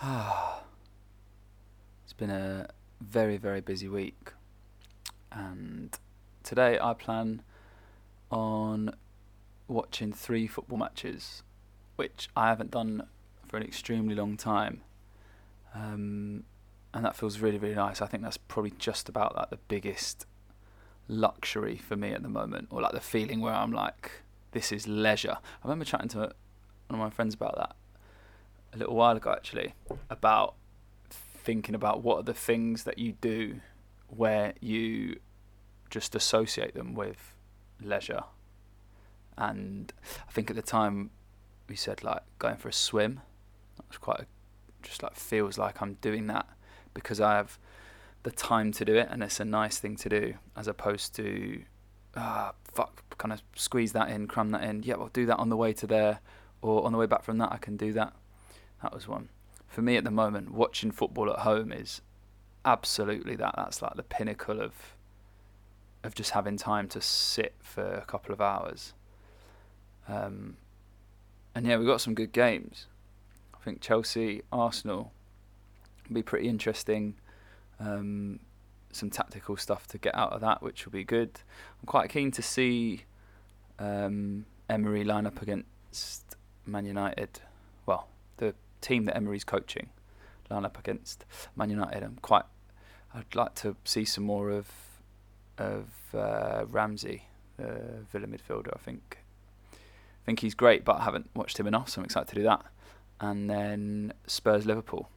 [2.02, 2.68] it's been a
[3.02, 4.32] very, very busy week.
[5.30, 5.96] And
[6.42, 7.42] today I plan
[8.30, 8.94] on
[9.68, 11.42] watching three football matches,
[11.96, 13.08] which I haven't done
[13.46, 14.80] for an extremely long time.
[15.74, 16.44] Um,
[16.94, 18.00] and that feels really, really nice.
[18.00, 20.24] I think that's probably just about like the biggest
[21.08, 24.10] luxury for me at the moment, or like the feeling where I'm like,
[24.52, 25.36] this is leisure.
[25.62, 26.32] I remember chatting to one
[26.88, 27.76] of my friends about that
[28.72, 29.74] a little while ago, actually,
[30.08, 30.54] about
[31.10, 33.60] thinking about what are the things that you do
[34.08, 35.18] where you
[35.88, 37.34] just associate them with
[37.82, 38.24] leisure.
[39.36, 39.92] And
[40.28, 41.10] I think at the time
[41.68, 43.20] we said like going for a swim.
[43.76, 44.26] That was quite a,
[44.82, 46.46] just like feels like I'm doing that
[46.92, 47.58] because I have
[48.22, 51.62] the time to do it and it's a nice thing to do as opposed to
[52.16, 54.82] ah fuck kind of squeeze that in, cram that in.
[54.82, 56.20] Yeah, I'll do that on the way to there
[56.60, 58.12] or on the way back from that I can do that.
[58.82, 59.28] That was one.
[59.68, 62.00] For me at the moment, watching football at home is
[62.64, 63.54] absolutely that.
[63.56, 64.74] That's like the pinnacle of
[66.02, 68.94] of just having time to sit for a couple of hours.
[70.08, 70.56] Um,
[71.54, 72.86] and yeah, we've got some good games.
[73.54, 75.12] I think Chelsea, Arsenal
[76.08, 77.16] will be pretty interesting.
[77.78, 78.40] Um,
[78.92, 81.40] some tactical stuff to get out of that, which will be good.
[81.80, 83.02] I'm quite keen to see
[83.78, 86.36] um, Emery line up against
[86.66, 87.40] Man United.
[87.86, 88.08] Well,
[88.80, 89.90] team that Emery's coaching
[90.50, 91.24] line up against
[91.56, 92.02] Man United.
[92.02, 92.44] I'm quite.
[93.14, 94.68] I'd like to see some more of
[95.58, 97.24] of uh, Ramsey,
[97.56, 98.72] the Villa midfielder.
[98.74, 99.18] I think
[99.72, 102.42] I think he's great, but I haven't watched him enough, so I'm excited to do
[102.44, 102.64] that.
[103.20, 105.08] And then Spurs Liverpool,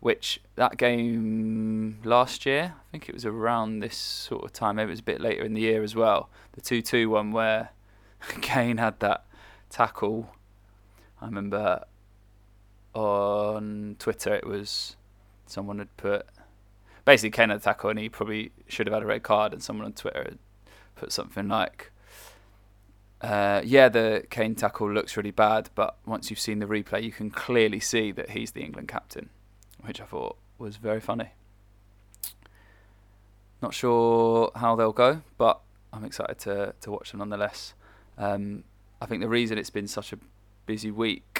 [0.00, 4.88] which that game last year, I think it was around this sort of time, maybe
[4.88, 6.30] it was a bit later in the year as well.
[6.52, 7.70] The 2 2 one where
[8.40, 9.26] Kane had that
[9.68, 10.30] tackle.
[11.20, 11.84] I remember
[12.94, 14.96] on Twitter it was
[15.46, 16.26] someone had put
[17.04, 19.86] basically Kane had tackle and he probably should have had a red card, and someone
[19.86, 20.38] on Twitter had
[20.96, 21.92] put something like.
[23.20, 27.12] Uh, yeah, the Kane tackle looks really bad, but once you've seen the replay, you
[27.12, 29.28] can clearly see that he's the England captain
[29.82, 31.30] which I thought was very funny.
[33.62, 35.60] Not sure how they'll go, but
[35.92, 37.74] I'm excited to to watch them nonetheless.
[38.16, 38.64] Um,
[39.00, 40.18] I think the reason it's been such a
[40.66, 41.39] busy week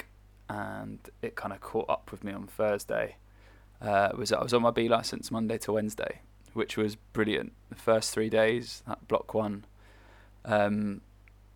[0.51, 3.15] and it kind of caught up with me on Thursday.
[3.81, 6.19] Uh, was I was on my B license Monday to Wednesday,
[6.53, 7.53] which was brilliant.
[7.69, 9.65] The first three days, that block one,
[10.43, 11.01] um,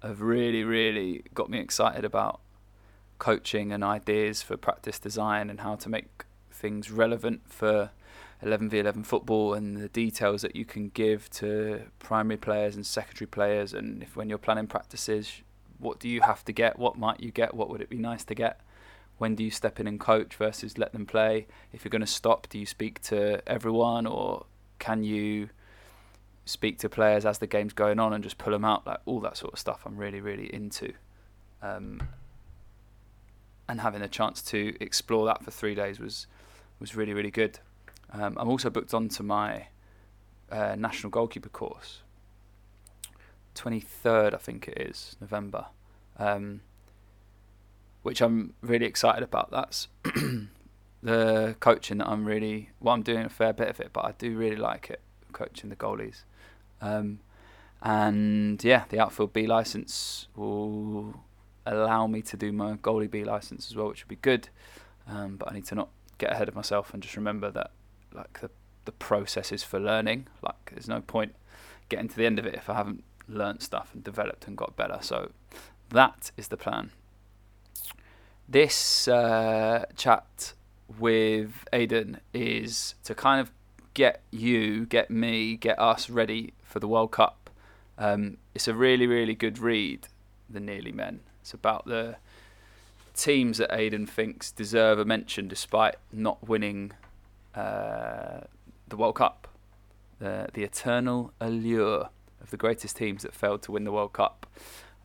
[0.02, 2.40] have really, really got me excited about
[3.20, 7.92] coaching and ideas for practice design and how to make things relevant for
[8.44, 13.74] 11v11 football and the details that you can give to primary players and secondary players.
[13.74, 15.42] And if when you're planning practices
[15.78, 16.80] what do you have to get?
[16.80, 17.54] What might you get?
[17.54, 18.62] What would it be nice to get
[19.18, 22.08] when do you step in and coach versus let them play if you're going to
[22.08, 24.46] stop do you speak to everyone or
[24.80, 25.50] can you
[26.46, 29.20] speak to players as the game's going on and just pull them out like all
[29.20, 30.94] that sort of stuff I'm really really into
[31.62, 32.02] um,
[33.68, 36.28] and having a chance to explore that for three days was
[36.80, 37.60] was really really good.
[38.12, 39.68] Um, I'm also booked on to my
[40.52, 42.02] uh, national goalkeeper course.
[43.56, 45.68] 23rd, I think it is November,
[46.18, 46.62] um,
[48.06, 49.50] which I'm really excited about.
[49.50, 49.88] That's
[51.02, 52.94] the coaching that I'm really well.
[52.94, 55.02] I'm doing a fair bit of it, but I do really like it
[55.32, 56.22] coaching the goalies.
[56.82, 57.22] Um,
[57.82, 61.16] and yeah, the outfield B license will
[61.66, 64.50] allow me to do my goalie B license as well, which would be good.
[65.08, 65.90] Um, but I need to not
[66.20, 67.72] get ahead of myself and just remember that
[68.14, 68.52] like the
[68.86, 70.28] the process is for learning.
[70.44, 71.34] Like there's no point
[71.90, 74.76] getting to the end of it if I haven't learned stuff and developed and got
[74.76, 75.00] better.
[75.02, 75.32] So
[75.90, 76.92] that is the plan.
[78.48, 80.54] This uh, chat
[81.00, 83.52] with Aidan is to kind of
[83.96, 87.50] get you, get me, get us ready for the World Cup.
[87.98, 90.08] Um, it's a really, really good read,
[90.48, 91.22] The Nearly Men.
[91.42, 92.18] It's about the
[93.16, 96.92] teams that Aidan thinks deserve a mention despite not winning
[97.56, 98.42] uh,
[98.88, 99.48] the World Cup.
[100.20, 102.10] The, the eternal allure
[102.42, 104.46] of the greatest teams that failed to win the World Cup.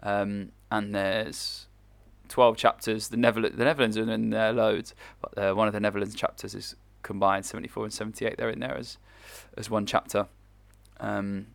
[0.02, 1.68] Um, and there's
[2.30, 3.08] 12 chapters.
[3.08, 6.76] The, the Netherlands are in there loads, but uh, one of the Netherlands chapters is
[7.02, 8.36] combined 74 and 78.
[8.38, 8.96] They're in there as,
[9.56, 10.28] as one chapter.
[10.98, 11.48] Um,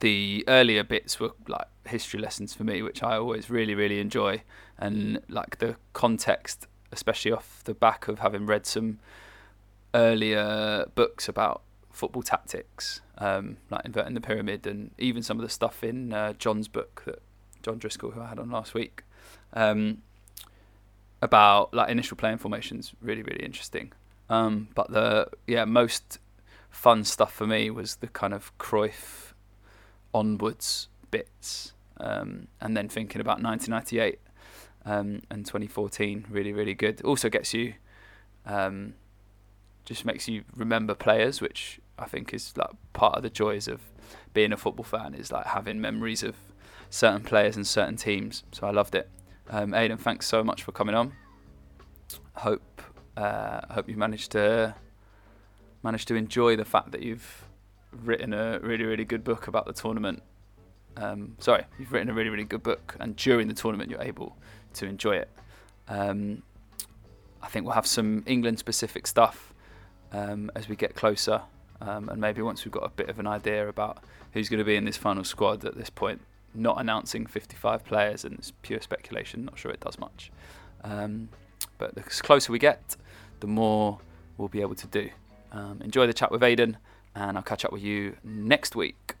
[0.00, 4.42] the earlier bits were like history lessons for me, which I always really, really enjoy,
[4.78, 8.98] and like the context, especially off the back of having read some
[9.94, 15.48] earlier books about football tactics, um, like inverting the pyramid, and even some of the
[15.48, 17.22] stuff in uh, John's book that
[17.62, 19.02] John Driscoll, who I had on last week.
[19.52, 20.02] Um,
[21.22, 23.92] about like initial playing formations really really interesting.
[24.28, 26.18] Um, but the yeah most
[26.70, 29.32] fun stuff for me was the kind of Cruyff
[30.12, 34.20] onwards bits, um, and then thinking about 1998
[34.84, 37.02] um, and 2014 really really good.
[37.02, 37.74] Also gets you,
[38.44, 38.94] um,
[39.84, 43.80] just makes you remember players, which I think is like part of the joys of
[44.34, 46.36] being a football fan is like having memories of
[46.90, 48.44] certain players and certain teams.
[48.52, 49.08] So I loved it.
[49.48, 51.12] Um, Aidan, thanks so much for coming on.
[52.34, 52.82] Hope
[53.16, 54.74] uh, hope you managed to
[55.82, 57.44] managed to enjoy the fact that you've
[57.92, 60.22] written a really really good book about the tournament.
[60.96, 64.36] Um, sorry, you've written a really really good book, and during the tournament you're able
[64.74, 65.30] to enjoy it.
[65.88, 66.42] Um,
[67.40, 69.54] I think we'll have some England specific stuff
[70.10, 71.42] um, as we get closer,
[71.80, 73.98] um, and maybe once we've got a bit of an idea about
[74.32, 76.20] who's going to be in this final squad at this point
[76.56, 79.44] not announcing 55 players and it's pure speculation.
[79.44, 80.30] Not sure it does much.
[80.84, 81.28] Um,
[81.78, 82.96] but the closer we get,
[83.40, 83.98] the more
[84.38, 85.10] we'll be able to do.
[85.52, 86.76] Um, enjoy the chat with Aidan,
[87.14, 89.14] and I'll catch up with you next week.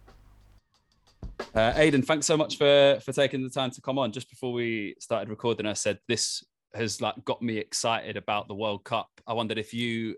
[1.54, 4.12] Uh, Aidan, thanks so much for for taking the time to come on.
[4.12, 6.44] Just before we started recording, I said this
[6.74, 9.08] has like got me excited about the World Cup.
[9.26, 10.16] I wondered if you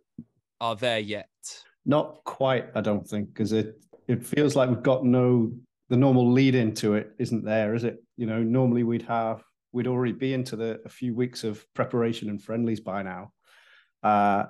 [0.61, 1.29] are there yet.
[1.87, 5.53] Not quite, I don't think, because it it feels like we've got no
[5.89, 8.03] the normal lead into it isn't there, is it?
[8.17, 9.43] You know, normally we'd have
[9.73, 13.33] we'd already be into the a few weeks of preparation and friendlies by now.
[14.03, 14.45] Uh,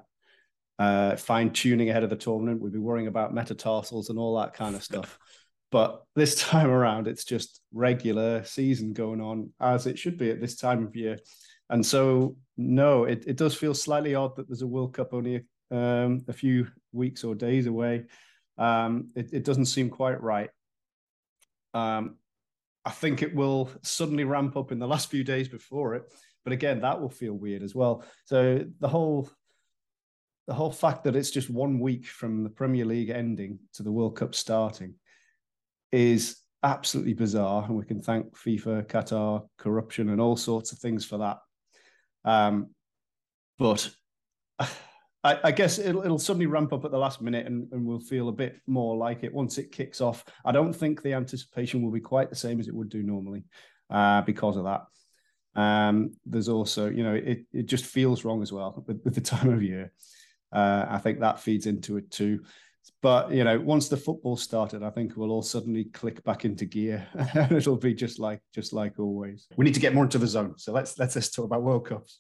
[0.78, 2.60] uh, fine tuning ahead of the tournament.
[2.60, 5.18] We'd be worrying about metatarsals and all that kind of stuff.
[5.70, 10.40] But this time around, it's just regular season going on as it should be at
[10.40, 11.18] this time of year.
[11.68, 15.44] And so, no, it, it does feel slightly odd that there's a World Cup only
[15.70, 18.04] um, a few weeks or days away.
[18.56, 20.48] Um, it, it doesn't seem quite right.
[21.74, 22.16] Um,
[22.84, 26.04] I think it will suddenly ramp up in the last few days before it,
[26.44, 28.04] but again, that will feel weird as well.
[28.24, 29.30] So the whole
[30.46, 33.92] the whole fact that it's just one week from the Premier League ending to the
[33.92, 34.94] World Cup starting
[35.92, 41.04] is absolutely bizarre, and we can thank FIFA, Qatar, corruption, and all sorts of things
[41.04, 41.38] for that.
[42.24, 42.70] Um,
[43.58, 43.90] but
[45.28, 48.00] I, I, guess it'll, it'll suddenly ramp up at the last minute and, and we'll
[48.00, 50.24] feel a bit more like it once it kicks off.
[50.44, 53.44] I don't think the anticipation will be quite the same as it would do normally
[53.90, 54.82] uh, because of that.
[55.60, 59.20] Um, there's also, you know, it, it just feels wrong as well with, with the
[59.36, 59.92] time of year.
[60.50, 62.40] Uh, I think that feeds into it too.
[63.02, 66.64] But you know, once the football started, I think we'll all suddenly click back into
[66.64, 69.46] gear, and it'll be just like just like always.
[69.56, 70.54] We need to get more into the zone.
[70.56, 72.18] So let's let's let's talk about World Cups.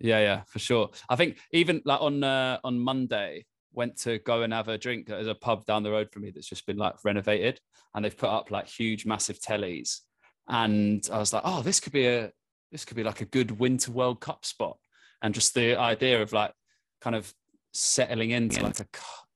[0.00, 0.90] Yeah, yeah, for sure.
[1.08, 5.06] I think even like on uh, on Monday, went to go and have a drink.
[5.06, 7.60] There's a pub down the road from me that's just been like renovated,
[7.94, 9.98] and they've put up like huge, massive tellies.
[10.48, 12.32] And I was like, oh, this could be a
[12.70, 14.78] this could be like a good Winter World Cup spot.
[15.22, 16.52] And just the idea of like
[17.00, 17.32] kind of
[17.72, 18.86] settling into like a,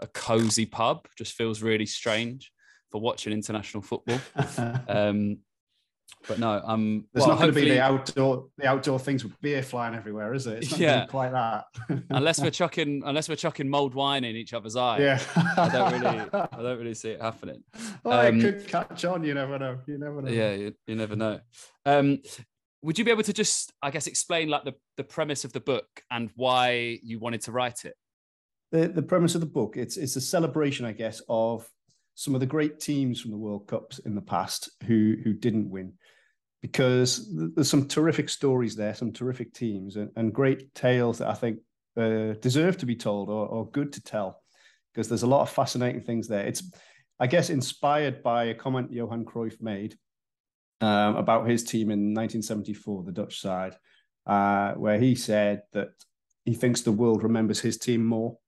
[0.00, 2.52] a cozy pub just feels really strange
[2.90, 4.20] for watching international football.
[4.88, 5.38] um,
[6.28, 9.38] but no, um, there's well, not going to be the outdoor the outdoor things with
[9.40, 10.58] beer flying everywhere, is it?
[10.58, 11.64] It's not yeah, quite that.
[12.10, 14.98] unless we're chucking unless we're chucking mulled wine in each other's eye.
[14.98, 15.20] Yeah,
[15.56, 17.62] I don't really I don't really see it happening.
[18.04, 19.24] Oh, um, it could catch on.
[19.24, 19.78] You never know.
[19.86, 20.30] You never know.
[20.30, 21.40] Yeah, you, you never know.
[21.84, 22.20] Um,
[22.82, 25.60] would you be able to just, I guess, explain like the the premise of the
[25.60, 27.94] book and why you wanted to write it?
[28.70, 31.68] The the premise of the book it's it's a celebration, I guess, of
[32.14, 35.70] some of the great teams from the World Cups in the past who who didn't
[35.70, 35.94] win
[36.62, 41.34] because there's some terrific stories there, some terrific teams, and, and great tales that I
[41.34, 41.58] think
[41.96, 44.40] uh, deserve to be told or, or good to tell,
[44.92, 46.46] because there's a lot of fascinating things there.
[46.46, 46.62] It's,
[47.18, 49.96] I guess, inspired by a comment Johan Cruyff made
[50.80, 53.76] um, about his team in 1974, the Dutch side,
[54.26, 55.90] uh, where he said that
[56.44, 58.38] he thinks the world remembers his team more.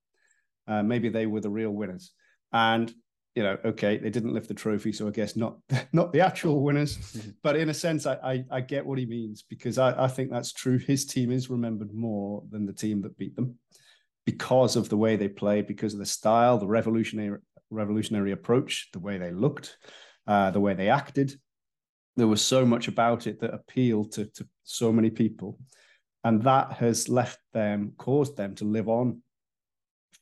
[0.69, 2.13] Uh, maybe they were the real winners.
[2.53, 2.93] And
[3.35, 5.57] you know, okay, they didn't lift the trophy, so I guess not
[5.93, 6.99] not the actual winners,
[7.43, 10.31] but in a sense, I, I, I get what he means because I, I think
[10.31, 10.79] that's true.
[10.79, 13.59] His team is remembered more than the team that beat them
[14.25, 17.39] because of the way they played, because of the style, the revolutionary
[17.71, 19.79] revolutionary approach, the way they looked,
[20.27, 21.35] uh, the way they acted.
[22.17, 25.59] There was so much about it that appealed to, to so many people,
[26.23, 29.23] and that has left them, caused them to live on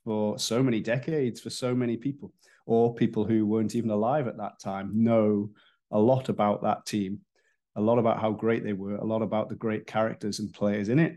[0.03, 2.33] for so many decades for so many people
[2.67, 5.51] or people who weren't even alive at that time know
[5.91, 7.21] a lot about that team,
[7.77, 10.89] a lot about how great they were, a lot about the great characters and players
[10.89, 11.17] in it.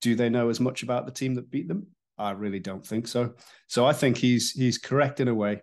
[0.00, 1.86] Do they know as much about the team that beat them?
[2.18, 3.34] I really don't think so.
[3.68, 5.62] So I think he's he's correct in a way.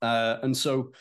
[0.00, 0.92] Uh, and so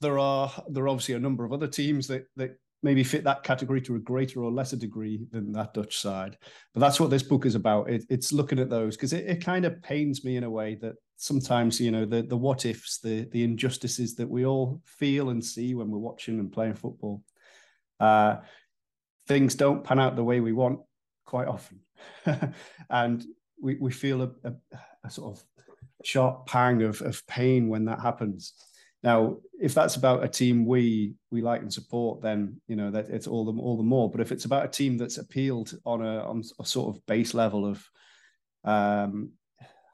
[0.00, 3.42] there are there are obviously a number of other teams that that maybe fit that
[3.42, 6.38] category to a greater or lesser degree than that Dutch side.
[6.72, 7.90] But that's what this book is about.
[7.90, 10.76] It, it's looking at those because it, it kind of pains me in a way
[10.76, 15.30] that sometimes, you know, the the what ifs, the the injustices that we all feel
[15.30, 17.22] and see when we're watching and playing football.
[17.98, 18.36] Uh,
[19.28, 20.80] things don't pan out the way we want
[21.26, 21.80] quite often,
[22.90, 23.24] and
[23.60, 24.52] we we feel a, a,
[25.04, 25.44] a sort of
[26.02, 28.54] sharp pang of, of pain when that happens.
[29.02, 33.08] Now, if that's about a team we we like and support, then you know that
[33.08, 34.10] it's all the all the more.
[34.10, 37.32] But if it's about a team that's appealed on a on a sort of base
[37.34, 37.84] level of
[38.64, 39.30] um,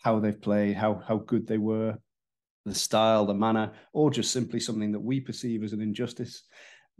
[0.03, 1.99] how they've played, how how good they were,
[2.65, 6.43] the style, the manner, or just simply something that we perceive as an injustice,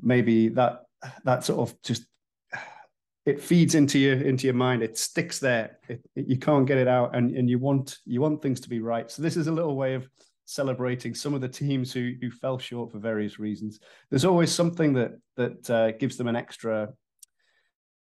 [0.01, 0.83] maybe that
[1.25, 2.05] that sort of just
[3.27, 4.83] it feeds into your into your mind.
[4.83, 5.79] It sticks there.
[5.89, 8.69] It, it, you can't get it out, and and you want you want things to
[8.69, 9.11] be right.
[9.11, 10.09] So this is a little way of
[10.47, 13.79] celebrating some of the teams who who fell short for various reasons.
[14.09, 16.89] There's always something that that uh, gives them an extra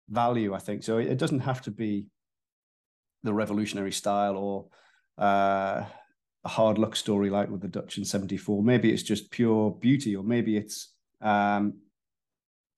[0.08, 0.84] value, I think.
[0.84, 2.08] So it doesn't have to be
[3.24, 4.68] the revolutionary style or
[5.18, 5.84] uh,
[6.44, 8.64] a hard luck story like with the Dutch in '74.
[8.64, 11.74] Maybe it's just pure beauty, or maybe it's um,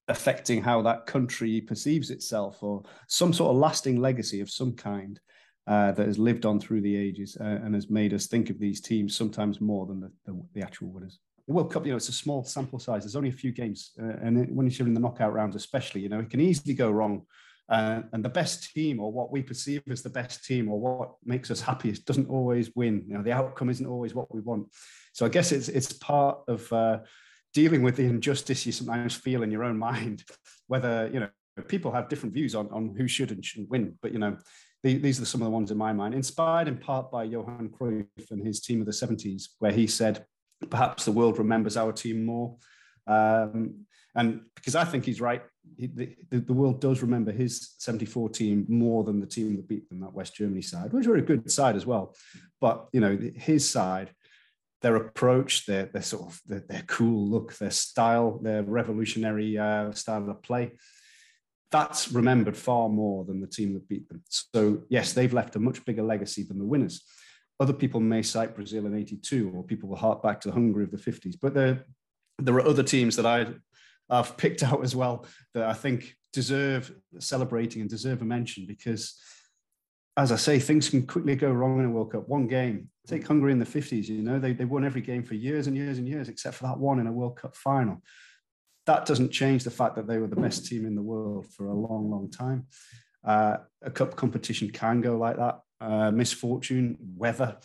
[0.07, 5.19] affecting how that country perceives itself, or some sort of lasting legacy of some kind
[5.67, 8.57] uh, that has lived on through the ages uh, and has made us think of
[8.57, 11.19] these teams sometimes more than the, the, the, actual winners.
[11.45, 13.03] The World Cup, you know, it's a small sample size.
[13.03, 16.01] There's only a few games, uh, and it, when you're in the knockout rounds, especially,
[16.01, 17.23] you know, it can easily go wrong.
[17.69, 21.15] Uh, and the best team, or what we perceive as the best team, or what
[21.25, 23.03] makes us happiest, doesn't always win.
[23.05, 24.67] You know, the outcome isn't always what we want.
[25.11, 26.99] So I guess it's it's part of uh,
[27.53, 30.23] dealing with the injustice you sometimes feel in your own mind.
[30.67, 31.29] Whether you know
[31.67, 34.37] people have different views on on who should and shouldn't win, but you know
[34.83, 38.31] these are some of the ones in my mind, inspired in part by Johan Cruyff
[38.31, 40.25] and his team of the 70s, where he said,
[40.69, 42.57] perhaps the world remembers our team more.
[43.07, 45.43] Um, and because I think he's right,
[45.77, 49.87] he, the, the, world does remember his 74 team more than the team that beat
[49.89, 52.15] them, that West Germany side, which were a good side as well.
[52.59, 54.11] But, you know, his side,
[54.81, 59.91] their approach, their, their sort of their, their cool look, their style, their revolutionary uh,
[59.91, 60.71] style of play,
[61.71, 64.23] that's remembered far more than the team that beat them.
[64.29, 67.03] So, yes, they've left a much bigger legacy than the winners.
[67.59, 70.83] Other people may cite Brazil in 82, or people will hark back to the Hungary
[70.83, 71.35] of the 50s.
[71.41, 71.85] But there,
[72.39, 73.47] there are other teams that I,
[74.09, 79.19] I've picked out as well that I think deserve celebrating and deserve a mention because,
[80.15, 82.29] as I say, things can quickly go wrong in a World Cup.
[82.29, 85.33] One game, take Hungary in the 50s, you know, they, they won every game for
[85.33, 88.01] years and years and years, except for that one in a World Cup final
[88.87, 91.67] that doesn't change the fact that they were the best team in the world for
[91.67, 92.65] a long, long time.
[93.23, 95.59] Uh, a cup competition can go like that.
[95.79, 97.57] Uh, misfortune, weather,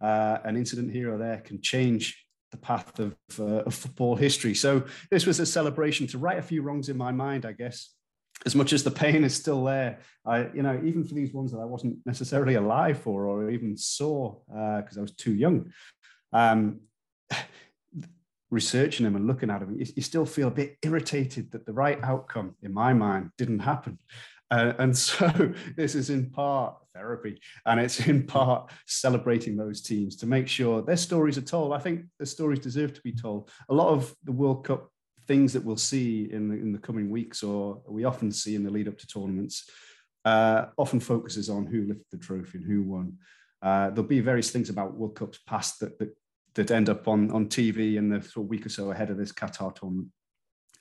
[0.00, 4.54] uh, an incident here or there can change the path of, uh, of, football history.
[4.54, 7.90] So this was a celebration to right a few wrongs in my mind, I guess.
[8.46, 11.50] As much as the pain is still there, I, you know, even for these ones
[11.50, 15.72] that I wasn't necessarily alive for or even saw because uh, I was too young.
[16.32, 16.80] Um,
[18.50, 21.72] researching them and looking at them, you, you, still feel a bit irritated that the
[21.72, 23.98] right outcome, in my mind, didn't happen.
[24.50, 30.16] Uh, and so this is in part therapy and it's in part celebrating those teams
[30.16, 31.72] to make sure their stories are told.
[31.72, 33.50] I think the stories deserve to be told.
[33.68, 34.90] A lot of the World Cup
[35.26, 38.64] things that we'll see in the, in the coming weeks or we often see in
[38.64, 39.68] the lead up to tournaments
[40.24, 43.12] uh, often focuses on who lifted the trophy and who won.
[43.60, 46.16] Uh, there'll be various things about World Cups past that, that
[46.58, 49.16] that end up on, on TV in the sort of week or so ahead of
[49.16, 50.08] this Qatar tournament.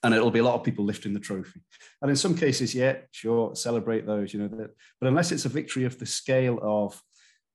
[0.04, 1.62] And it'll be a lot of people lifting the trophy.
[2.02, 5.50] And in some cases, yeah, sure, celebrate those, you know, that, but unless it's a
[5.50, 7.02] victory of the scale of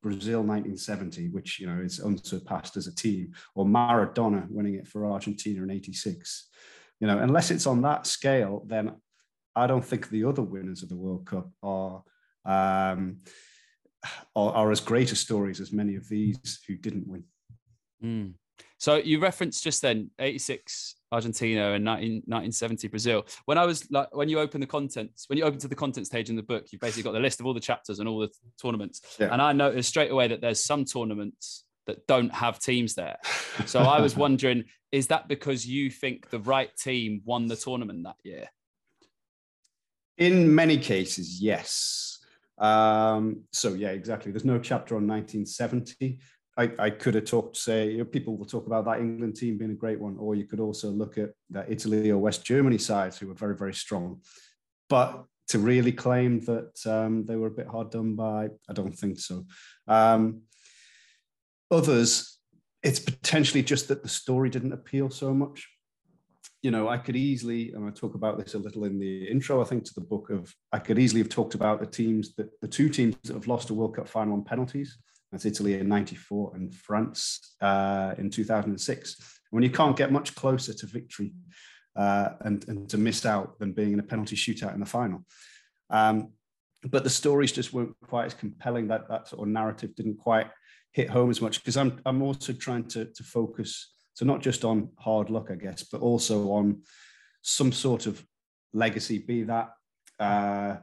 [0.02, 5.06] Brazil 1970, which, you know, is unsurpassed as a team, or Maradona winning it for
[5.06, 6.48] Argentina in 86,
[7.00, 8.92] you know, unless it's on that scale, then
[9.54, 12.02] I don't think the other winners of the World Cup are,
[12.44, 13.18] um,
[14.36, 17.24] are, are as great a stories as many of these who didn't win.
[18.02, 18.34] Mm.
[18.78, 23.24] So you referenced just then 86 Argentina and 19, 1970 Brazil.
[23.44, 26.08] When I was like, when you open the contents, when you open to the contents
[26.08, 28.18] page in the book, you've basically got the list of all the chapters and all
[28.18, 28.30] the
[28.60, 29.02] tournaments.
[29.20, 29.28] Yeah.
[29.32, 33.18] And I noticed straight away that there's some tournaments that don't have teams there.
[33.66, 38.04] So I was wondering, is that because you think the right team won the tournament
[38.04, 38.48] that year?
[40.18, 42.18] In many cases, yes.
[42.58, 44.32] Um, so yeah, exactly.
[44.32, 46.18] There's no chapter on 1970.
[46.56, 49.56] I, I could have talked, say, you know, people will talk about that England team
[49.56, 52.78] being a great one, or you could also look at that Italy or West Germany
[52.78, 54.20] sides who were very, very strong.
[54.88, 58.92] But to really claim that um, they were a bit hard done by, I don't
[58.92, 59.46] think so.
[59.88, 60.42] Um,
[61.70, 62.38] others,
[62.82, 65.68] it's potentially just that the story didn't appeal so much.
[66.62, 69.60] you know, I could easily, and I talk about this a little in the intro,
[69.60, 72.48] I think, to the book of, I could easily have talked about the teams that
[72.60, 74.96] the two teams that have lost a World Cup final on penalties.
[75.32, 79.40] That's Italy in 94 and France uh, in 2006.
[79.50, 81.32] When you can't get much closer to victory
[81.96, 85.24] uh, and, and to miss out than being in a penalty shootout in the final.
[85.90, 86.32] Um,
[86.84, 88.88] but the stories just weren't quite as compelling.
[88.88, 90.48] That, that sort of narrative didn't quite
[90.92, 94.64] hit home as much because I'm, I'm also trying to, to focus so not just
[94.64, 96.82] on hard luck, I guess, but also on
[97.40, 98.24] some sort of
[98.72, 99.70] legacy, be that
[100.18, 100.76] uh,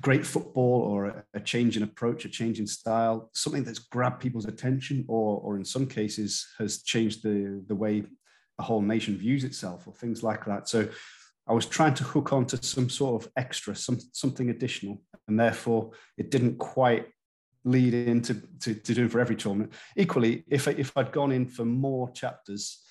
[0.00, 4.46] great football or a, change in approach, a change in style, something that's grabbed people's
[4.46, 8.04] attention, or, or in some cases has changed the, the way
[8.58, 10.68] a whole nation views itself, or things like that.
[10.68, 10.88] So
[11.46, 15.90] I was trying to hook onto some sort of extra, some something additional, and therefore
[16.16, 17.08] it didn't quite
[17.64, 19.72] lead into to, to doing for every tournament.
[19.96, 22.83] Equally, if if I'd gone in for more chapters,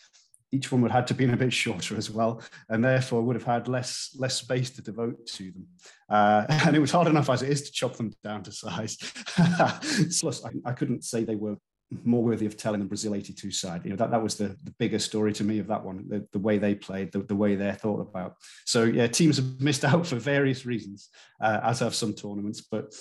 [0.53, 3.35] each one would have had to be a bit shorter as well, and therefore would
[3.35, 5.67] have had less less space to devote to them.
[6.09, 8.97] Uh, and it was hard enough as it is to chop them down to size.
[10.19, 11.57] Plus, I, I, couldn't say they were
[12.03, 13.81] more worthy of telling the Brazil 82 side.
[13.83, 16.27] You know, that, that was the, the biggest story to me of that one, the,
[16.31, 18.35] the way they played, the, the way they're thought about.
[18.65, 21.09] So yeah, teams have missed out for various reasons,
[21.41, 22.61] uh, as have some tournaments.
[22.61, 22.93] But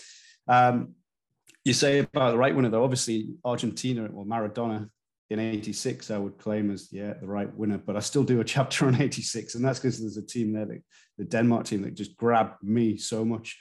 [0.49, 0.94] um,
[1.64, 4.88] you say about the right winner, though, obviously Argentina or Maradona
[5.33, 7.79] in 86, I would claim as, yeah, the right winner.
[7.79, 9.55] But I still do a chapter on 86.
[9.55, 10.83] And that's because there's a team there, that,
[11.19, 13.59] the Denmark team, that just grabbed me so much.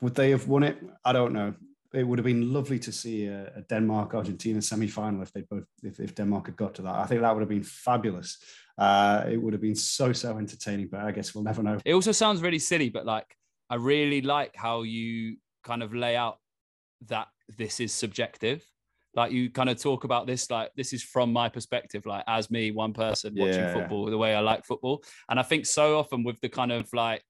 [0.00, 0.78] Would they have won it?
[1.04, 1.54] I don't know.
[1.94, 5.42] It would have been lovely to see a, a Denmark Argentina semi final if they
[5.42, 6.94] both, if, if Denmark had got to that.
[6.94, 8.38] I think that would have been fabulous.
[8.78, 11.78] Uh, it would have been so, so entertaining, but I guess we'll never know.
[11.84, 13.26] It also sounds really silly, but like,
[13.68, 16.38] I really like how you kind of lay out
[17.08, 17.28] that
[17.58, 18.64] this is subjective
[19.14, 22.50] like you kind of talk about this like this is from my perspective like as
[22.50, 23.72] me one person watching yeah.
[23.72, 26.88] football the way i like football and i think so often with the kind of
[26.92, 27.24] like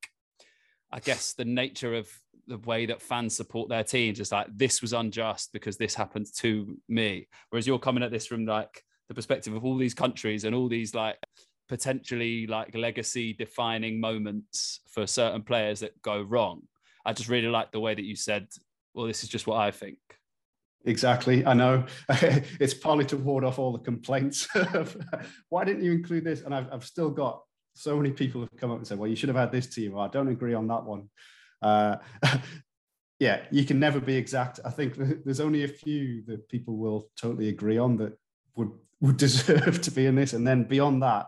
[0.93, 2.09] i guess the nature of
[2.49, 6.27] the way that fans support their teams is like this was unjust because this happened
[6.37, 10.45] to me whereas you're coming at this from like the perspective of all these countries
[10.45, 11.17] and all these like
[11.69, 16.61] potentially like legacy defining moments for certain players that go wrong
[17.07, 18.47] i just really like the way that you said
[18.95, 19.99] well, this is just what I think.
[20.85, 21.47] Exactly.
[21.47, 24.49] I know it's partly to ward off all the complaints
[25.49, 26.43] why didn't you include this?
[26.43, 27.43] And I've, I've still got
[27.75, 29.99] so many people have come up and said, well, you should have had this team.
[29.99, 31.09] I don't agree on that one.
[31.61, 31.97] Uh,
[33.19, 34.61] yeah, you can never be exact.
[34.65, 38.19] I think there's only a few that people will totally agree on that
[38.57, 40.33] would would deserve to be in this.
[40.33, 41.27] And then beyond that,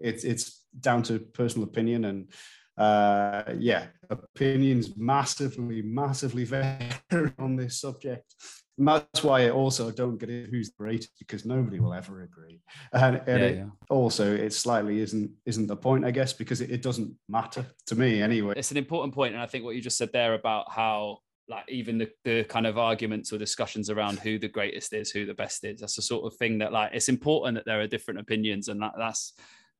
[0.00, 2.28] it's it's down to personal opinion and
[2.76, 6.90] uh, yeah, opinions massively, massively vary
[7.38, 8.34] on this subject.
[8.76, 12.60] And that's why I also don't get it who's great because nobody will ever agree.
[12.92, 13.66] And, and yeah, it yeah.
[13.88, 17.94] also it slightly isn't isn't the point, I guess, because it, it doesn't matter to
[17.94, 18.54] me anyway.
[18.56, 21.64] It's an important point, and I think what you just said there about how like
[21.68, 25.34] even the, the kind of arguments or discussions around who the greatest is, who the
[25.34, 25.80] best is.
[25.80, 28.82] That's the sort of thing that like it's important that there are different opinions, and
[28.82, 29.34] that that's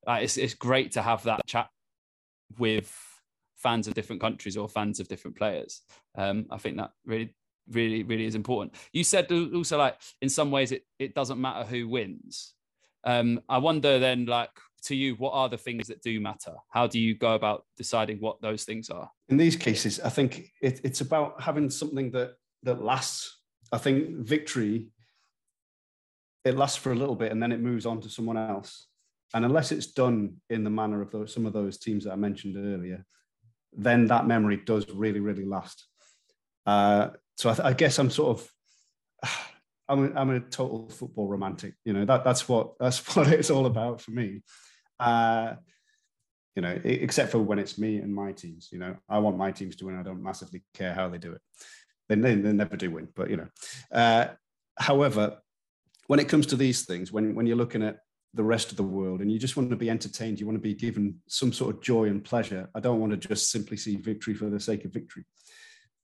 [0.06, 1.68] like, it's it's great to have that chat
[2.58, 2.94] with
[3.56, 5.80] fans of different countries or fans of different players.
[6.16, 7.34] Um, I think that really,
[7.70, 8.74] really, really is important.
[8.92, 12.54] You said also like in some ways it it doesn't matter who wins.
[13.04, 14.50] Um, I wonder then like
[14.84, 16.54] to you, what are the things that do matter?
[16.70, 19.10] How do you go about deciding what those things are?
[19.28, 23.40] In these cases, I think it, it's about having something that that lasts.
[23.72, 24.90] I think victory
[26.44, 28.86] it lasts for a little bit and then it moves on to someone else.
[29.32, 32.16] And unless it's done in the manner of those, some of those teams that I
[32.16, 33.04] mentioned earlier,
[33.72, 35.86] then that memory does really, really last.
[36.66, 39.30] Uh, so I, I, guess I'm sort of,
[39.88, 41.74] I'm a, I'm a total football romantic.
[41.84, 44.42] You know that that's what that's what it's all about for me.
[44.98, 45.54] Uh,
[46.56, 48.68] you know, except for when it's me and my teams.
[48.72, 49.98] You know, I want my teams to win.
[49.98, 51.40] I don't massively care how they do it.
[52.08, 53.48] They, they, they never do win, but you know.
[53.92, 54.28] Uh,
[54.78, 55.38] however,
[56.06, 57.98] when it comes to these things, when when you're looking at
[58.34, 60.62] the rest of the world and you just want to be entertained you want to
[60.62, 63.96] be given some sort of joy and pleasure i don't want to just simply see
[63.96, 65.24] victory for the sake of victory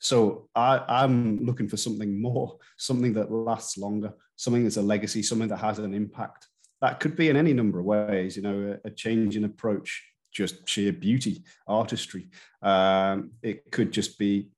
[0.00, 5.22] so I, i'm looking for something more something that lasts longer something that's a legacy
[5.22, 6.48] something that has an impact.
[6.80, 10.02] That could be in any number of ways you know a, a change in approach
[10.32, 12.28] just sheer beauty artistry.
[12.62, 14.50] Um, it could just be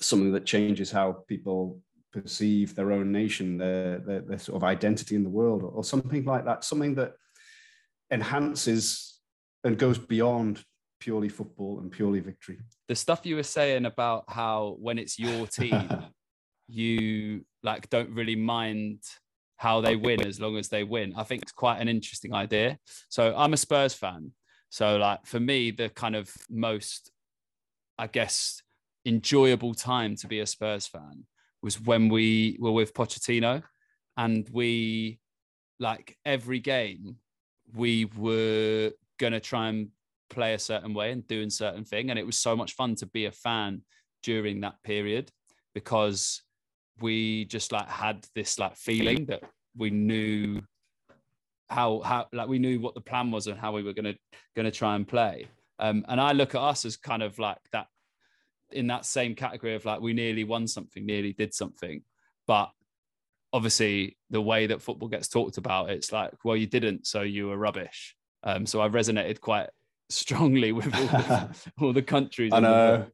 [0.00, 1.80] something that changes how people
[2.12, 5.84] perceive their own nation, their, their, their sort of identity in the world, or, or,
[5.84, 7.12] something like that, something that
[8.10, 9.20] enhances
[9.62, 10.64] and goes beyond
[11.00, 12.58] purely football and purely victory.
[12.88, 15.88] The stuff you were saying about how when it's your team,
[16.68, 19.02] you like don't really mind
[19.56, 21.12] how they win as long as they win.
[21.16, 22.78] I think it's quite an interesting idea.
[23.08, 24.32] So I'm a Spurs fan.
[24.70, 27.10] So like for me, the kind of most,
[27.98, 28.62] I guess,
[29.04, 31.24] enjoyable time to be a Spurs fan
[31.62, 33.62] was when we were with Pochettino
[34.16, 35.18] and we
[35.78, 37.16] like every game
[37.74, 39.88] we were going to try and
[40.30, 42.10] play a certain way and doing certain thing.
[42.10, 43.82] And it was so much fun to be a fan
[44.22, 45.30] during that period
[45.74, 46.42] because
[47.00, 49.42] we just like had this like feeling that
[49.76, 50.62] we knew
[51.68, 54.16] how how like we knew what the plan was and how we were going
[54.56, 55.46] to try and play.
[55.78, 57.86] Um, and i look at us as kind of like that
[58.70, 62.02] in that same category of like we nearly won something nearly did something.
[62.46, 62.70] But
[63.52, 67.48] obviously the way that football gets talked about it's like well you didn't so you
[67.48, 68.16] were rubbish.
[68.42, 69.68] Um, so i resonated quite
[70.10, 73.06] strongly with all the, all the countries I know.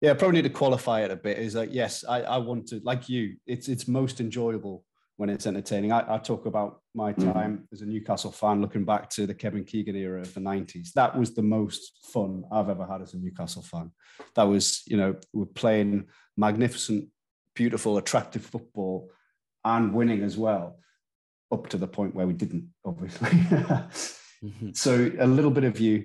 [0.00, 1.38] Yeah, probably need to qualify it a bit.
[1.38, 4.84] Is like, yes, I, I want to, like you, it's it's most enjoyable
[5.16, 5.92] when it's entertaining.
[5.92, 7.32] I, I talk about my hmm.
[7.32, 10.92] time as a Newcastle fan, looking back to the Kevin Keegan era of the 90s.
[10.92, 13.92] That was the most fun I've ever had as a Newcastle fan.
[14.34, 16.06] That was, you know, we're playing
[16.36, 17.08] magnificent,
[17.54, 19.10] beautiful, attractive football
[19.64, 20.78] and winning as well,
[21.52, 23.30] up to the point where we didn't, obviously.
[24.44, 24.70] Mm-hmm.
[24.74, 26.04] so a little bit of you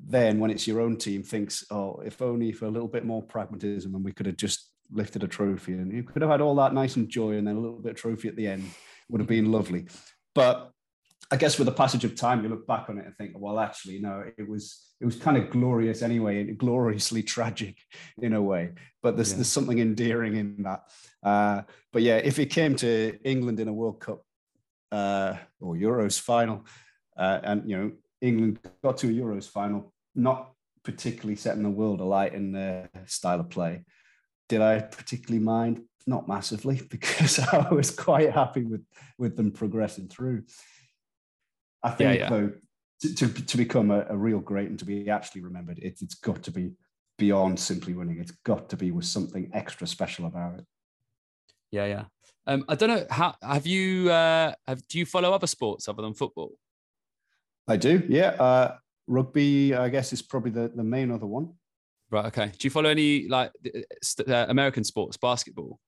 [0.00, 3.22] then when it's your own team thinks oh if only for a little bit more
[3.22, 6.54] pragmatism and we could have just lifted a trophy and you could have had all
[6.54, 8.64] that nice and joy and then a little bit of trophy at the end
[9.10, 9.86] would have been lovely
[10.34, 10.70] but
[11.30, 13.58] i guess with the passage of time you look back on it and think well
[13.58, 17.76] actually no it was it was kind of glorious anyway and gloriously tragic
[18.22, 18.70] in a way
[19.02, 19.36] but there's, Yeah.
[19.38, 20.84] there's something endearing in that
[21.22, 24.22] uh, but yeah if it came to england in a world cup
[24.90, 26.64] uh, or euros final
[27.18, 30.52] uh, and you know England got to a Euros final, not
[30.82, 33.84] particularly setting the world alight in their style of play.
[34.48, 35.82] Did I particularly mind?
[36.06, 38.84] Not massively, because I was quite happy with
[39.18, 40.44] with them progressing through.
[41.82, 42.28] I think yeah.
[42.28, 42.52] though,
[43.02, 46.16] to, to, to become a, a real great and to be actually remembered, it, it's
[46.16, 46.72] got to be
[47.18, 48.18] beyond simply winning.
[48.18, 50.64] It's got to be with something extra special about it.
[51.70, 52.04] yeah yeah
[52.46, 56.02] um, i don't know how have you uh have do you follow other sports other
[56.02, 56.50] than football
[57.68, 58.30] I do, yeah.
[58.30, 58.76] Uh,
[59.06, 61.52] rugby, I guess, is probably the, the main other one.
[62.10, 65.78] right okay do you follow any like uh, uh, american sports basketball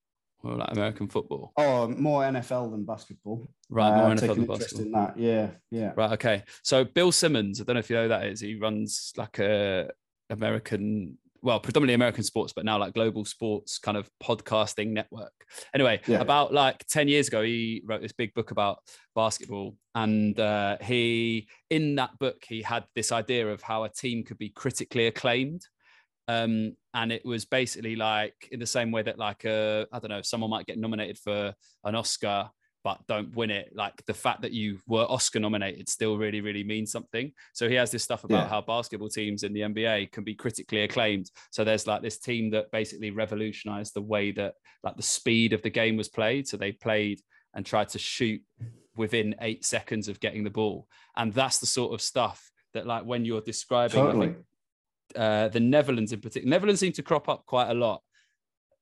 [0.43, 3.49] or like american football Oh, more NFL than basketball.
[3.71, 5.19] right Uh, more I've NFL than basketball in that.
[5.19, 5.93] Yeah, yeah.
[5.97, 6.13] Right.
[6.13, 6.45] Okay.
[6.63, 8.41] So Bill Simmons, I don't know if you know who that is.
[8.41, 9.91] He runs like a
[10.31, 15.33] American, well, predominantly American sports, but now like global sports kind of podcasting network.
[15.75, 16.21] Anyway, Yeah.
[16.21, 18.79] about like 10 years ago, he wrote this big book about
[19.15, 19.77] basketball.
[19.95, 24.39] And uh, he, in that book, he had this idea of how a team could
[24.39, 25.63] be critically acclaimed.
[26.29, 30.11] Um, and it was basically like in the same way that like uh, I don't
[30.11, 32.51] know, someone might get nominated for an Oscar
[32.83, 33.73] but don't win it.
[33.75, 37.33] Like the fact that you were Oscar nominated still really, really means something.
[37.53, 38.49] So he has this stuff about Yeah.
[38.49, 41.31] how basketball teams in the NBA can be critically acclaimed.
[41.51, 45.63] So there's like this team that basically revolutionized the way that like the speed of
[45.63, 46.49] the game was played.
[46.49, 47.21] So they played
[47.55, 48.41] and tried to shoot
[48.97, 50.87] within eight seconds of getting the ball.
[51.17, 54.27] And that's the sort of stuff that like when you're describing I Totally.
[54.29, 54.39] think,
[55.17, 58.03] uh, the Netherlands in particular, Netherlands seem to crop up quite a lot.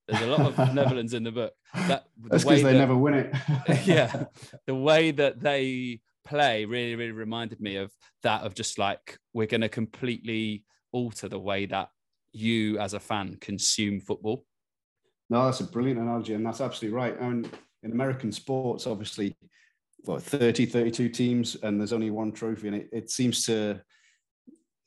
[0.09, 1.53] There's a lot of Netherlands in the book.
[1.75, 3.35] That the That's because they that- never win it.
[3.87, 4.25] yeah
[4.67, 7.91] the way that they play really really reminded me of
[8.23, 11.89] that of just like we're going to completely alter the way that
[12.33, 14.45] you as a fan consume football
[15.31, 17.15] No, that's a brilliant analogy, and that's absolutely right.
[17.21, 17.51] I mean,
[17.83, 19.37] in American sports, obviously,
[20.05, 23.81] what 30, 32 teams, and there's only one trophy, and it, it seems to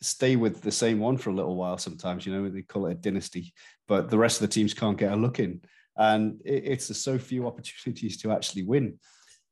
[0.01, 2.91] stay with the same one for a little while sometimes, you know, they call it
[2.91, 3.53] a dynasty,
[3.87, 5.61] but the rest of the teams can't get a look in.
[5.97, 8.99] And it, it's there's so few opportunities to actually win.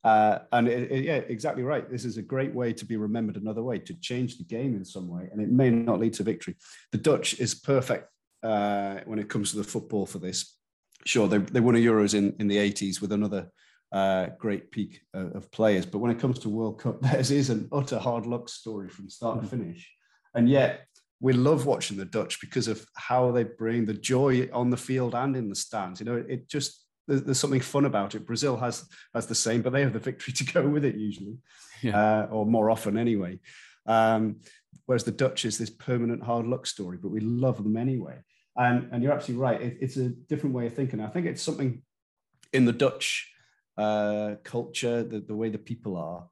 [0.04, 1.90] Uh, and it, it- yeah, exactly right.
[1.90, 4.86] This is a great way to be remembered another way, to change the game in
[4.86, 6.56] some way, and it may not lead to victory.
[6.92, 8.10] The Dutch is perfect
[8.44, 10.56] uh, when it comes to the football for this.
[11.06, 13.50] Sure, they, they won a Euros in, in the 80s with another
[13.92, 15.86] uh, great peak of, of players.
[15.86, 19.10] But when it comes to World Cup, theirs is an utter hard luck story from
[19.10, 19.90] start to finish.
[20.36, 20.86] And yet,
[21.22, 25.16] we love watching the Dutch because of how they bring the joy on the field
[25.16, 26.00] and in the stands.
[26.00, 28.26] You know, it just there's, there's something fun about it.
[28.26, 31.38] Brazil has has the same, but they have the victory to go with it usually,
[31.94, 33.40] uh, or more often anyway.
[33.86, 34.38] Um,
[34.86, 38.20] whereas the Dutch is this permanent hard luck story, but we love them anyway.
[38.56, 39.62] And and you're absolutely right.
[39.62, 41.02] It, it's a different way of thinking.
[41.02, 41.82] I think it's something
[42.54, 43.30] in the Dutch
[43.78, 46.28] uh, culture, the, the way the people are.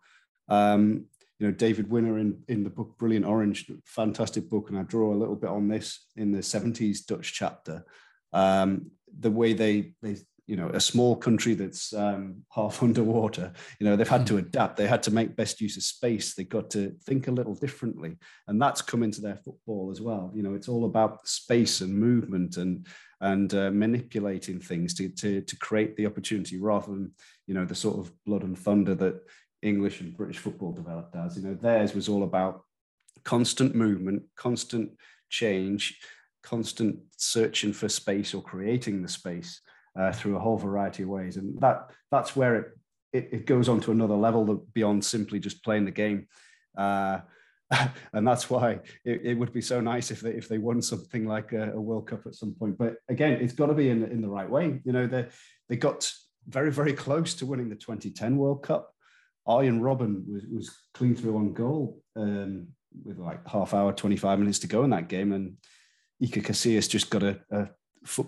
[0.49, 1.05] Um,
[1.39, 5.13] you know, David Winner in, in the book Brilliant Orange, fantastic book, and I draw
[5.13, 7.85] a little bit on this in the 70s Dutch chapter.
[8.33, 13.85] Um, the way they they you know a small country that's um, half underwater you
[13.85, 14.39] know they've had to hmm.
[14.39, 17.53] adapt they had to make best use of space they got to think a little
[17.53, 21.81] differently and that's come into their football as well you know it's all about space
[21.81, 22.87] and movement and
[23.21, 27.11] and uh, manipulating things to, to to create the opportunity rather than
[27.45, 29.19] you know the sort of blood and thunder that
[29.61, 32.61] english and british football developed as you know theirs was all about
[33.23, 34.91] constant movement constant
[35.29, 35.99] change
[36.47, 39.59] constant searching for space or creating the space
[39.99, 41.35] uh, through a whole variety of ways.
[41.37, 42.65] And that that's where it,
[43.11, 46.27] it, it goes on to another level beyond simply just playing the game.
[46.77, 47.19] Uh,
[48.13, 51.27] and that's why it, it, would be so nice if they if they won something
[51.27, 52.77] like a, a World Cup at some point.
[52.77, 54.79] But again, it's got to be in in the right way.
[54.85, 55.27] You know, they
[55.67, 56.09] they got
[56.47, 58.93] very very close to winning the 2010 World Cup.
[59.47, 62.67] Arjen Robben was was clean through on goal um,
[63.03, 65.57] with like half hour, 25 minutes to go in that game, and
[66.21, 67.69] Iker Casillas just got a, a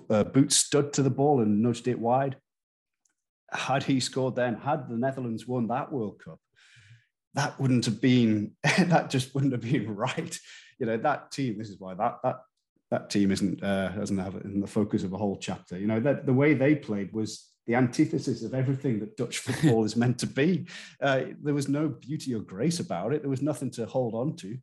[0.10, 2.38] uh, boot stud to the ball and nudged it wide.
[3.52, 6.40] Had he scored then, had the Netherlands won that World Cup,
[7.34, 10.38] that wouldn't have been that just wouldn't have been right.
[10.80, 11.58] You know that team.
[11.58, 12.42] This is why that that
[12.92, 15.78] that team isn't uh, doesn't have it in the focus of a whole chapter.
[15.78, 19.86] You know that the way they played was the antithesis of everything that Dutch football
[19.86, 20.66] is meant to be.
[21.00, 23.22] Uh, there was no beauty or grace about it.
[23.22, 24.58] There was nothing to hold on to.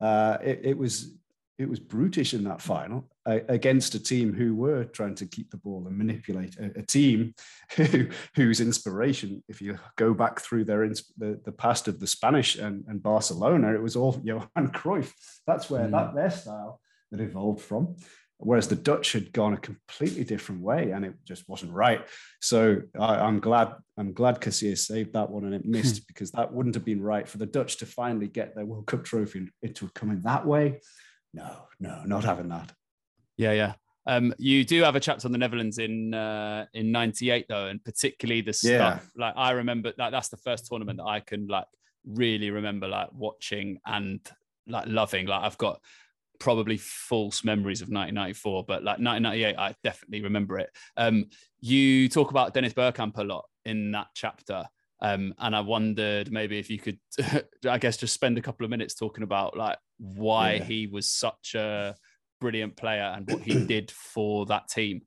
[0.00, 1.12] Uh, it, it, was
[1.58, 5.50] it was brutish in that final uh, against a team who were trying to keep
[5.50, 7.34] the ball and manipulate a, a team
[7.76, 12.56] who, whose inspiration, if you go back through their the, the past of the Spanish
[12.56, 15.12] and, and Barcelona, it was all Johan Cruyff.
[15.46, 15.90] That's where mm.
[15.90, 16.80] that their style
[17.10, 17.96] had evolved from.
[18.40, 22.06] Whereas the Dutch had gone a completely different way, and it just wasn't right.
[22.40, 26.52] So I, am glad I'm glad Casillas saved that one and it missed because that
[26.52, 29.48] wouldn't have been right for the Dutch to finally get their World Cup trophy.
[29.60, 30.80] It would come in that way
[31.34, 32.72] no, no, not having that.
[33.36, 33.74] Yeah, yeah.
[34.06, 37.84] Um, you do have a chapter on the Netherlands in uh, in '98 though, and
[37.84, 39.10] particularly the stuff.
[39.16, 39.26] Yeah.
[39.26, 41.66] Like I remember, like that's the first tournament that I can like
[42.06, 44.20] really remember like watching and
[44.66, 45.26] like loving.
[45.26, 45.80] Like I've got
[46.38, 50.70] probably false memories of 1994, but like 1998, I definitely remember it.
[50.96, 51.26] Um,
[51.60, 54.64] you talk about Dennis Bergkamp a lot in that chapter.
[55.00, 56.98] Um, and I wondered maybe if you could,
[57.68, 60.64] I guess, just spend a couple of minutes talking about like why yeah.
[60.64, 61.94] he was such a
[62.40, 65.02] brilliant player and what he did for that team.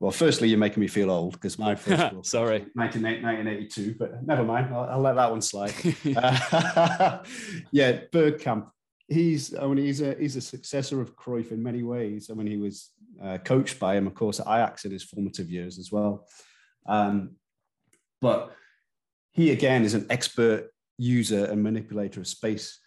[0.00, 4.42] Well, firstly, you're making me feel old because my first book sorry 1982, but never
[4.42, 4.74] mind.
[4.74, 5.74] I'll, I'll let that one slide.
[6.16, 7.18] uh,
[7.70, 8.70] yeah, Bergkamp.
[9.10, 12.30] He's I mean he's a he's a successor of Cruyff in many ways.
[12.30, 12.90] I mean he was
[13.22, 16.26] uh, coached by him, of course, at Ajax in his formative years as well.
[16.86, 17.32] Um,
[18.20, 18.52] but
[19.32, 22.78] he again is an expert user and manipulator of space.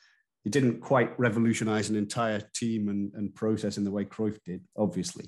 [0.43, 4.61] He didn't quite revolutionize an entire team and, and process in the way Cruyff did,
[4.77, 5.25] obviously.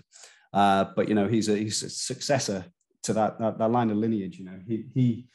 [0.53, 2.65] Uh, but you know, he's a he's a successor
[3.03, 4.37] to that, that, that line of lineage.
[4.39, 5.27] You know, he he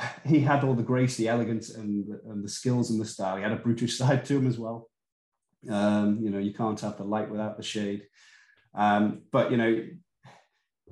[0.24, 3.36] he had all the grace, the elegance, and and the skills and the style.
[3.36, 4.90] He had a brutish side to him as well.
[5.68, 8.04] Um, you know, you can't have the light without the shade.
[8.74, 9.84] Um, but you know,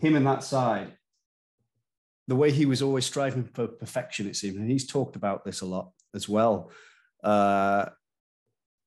[0.01, 0.97] him and that side
[2.29, 5.61] the way he was always striving for perfection, it seemed, and he's talked about this
[5.61, 6.71] a lot as well.
[7.23, 7.87] Uh,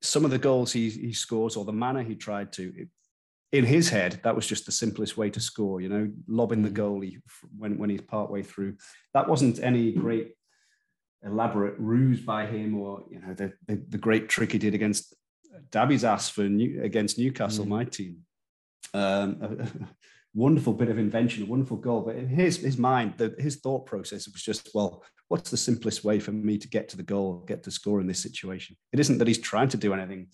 [0.01, 2.87] some of the goals he, he scores or the manner he tried to,
[3.51, 6.69] in his head, that was just the simplest way to score, you know, lobbing the
[6.69, 6.75] mm.
[6.75, 7.21] goalie
[7.57, 8.75] when, when he's partway through.
[9.13, 10.33] That wasn't any great
[11.23, 15.15] elaborate ruse by him or, you know, the, the, the great trick he did against
[15.71, 17.69] Dabizas for New, against Newcastle, mm.
[17.69, 18.19] my team.
[18.93, 19.67] Um,
[20.33, 22.01] wonderful bit of invention, a wonderful goal.
[22.01, 26.03] But in his his mind, the, his thought process was just, well, what's the simplest
[26.03, 28.77] way for me to get to the goal, get to score in this situation?
[28.93, 30.27] It isn't that he's trying to do anything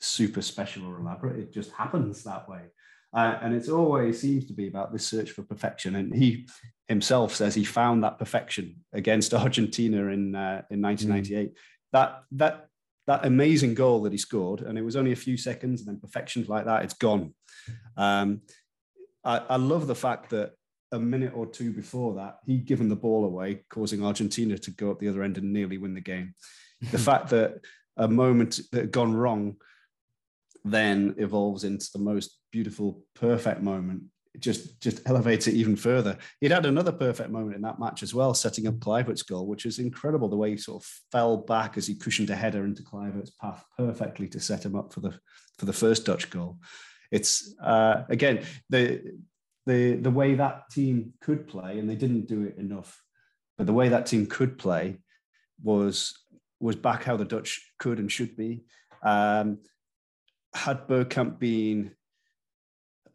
[0.00, 1.38] super special or elaborate.
[1.38, 2.62] It just happens that way.
[3.12, 5.96] Uh, and it always seems to be about this search for perfection.
[5.96, 6.48] And he
[6.88, 11.50] himself says he found that perfection against Argentina in uh, in 1998.
[11.50, 11.54] Mm.
[11.92, 12.66] That that
[13.06, 16.00] that amazing goal that he scored, and it was only a few seconds, and then
[16.00, 17.34] perfections like that, it's gone.
[17.96, 18.42] Um,
[19.24, 20.52] I, I love the fact that
[20.92, 24.90] a minute or two before that, he'd given the ball away, causing Argentina to go
[24.90, 26.34] up the other end and nearly win the game.
[26.92, 27.64] the fact that
[27.96, 29.56] a moment that had gone wrong
[30.64, 34.04] then evolves into the most beautiful, perfect moment.
[34.34, 36.16] It just just elevates it even further.
[36.40, 39.66] He'd had another perfect moment in that match as well, setting up Kluivert's goal, which
[39.66, 40.28] is incredible.
[40.28, 43.64] The way he sort of fell back as he cushioned a header into Kluivert's path
[43.76, 45.18] perfectly to set him up for the
[45.58, 46.58] for the first Dutch goal
[47.10, 49.18] it's uh, again the
[49.66, 53.02] the the way that team could play, and they didn't do it enough.
[53.58, 54.98] But the way that team could play
[55.62, 56.14] was
[56.60, 58.64] was back how the Dutch could and should be.
[59.02, 59.58] Um,
[60.54, 61.92] had Bergkamp been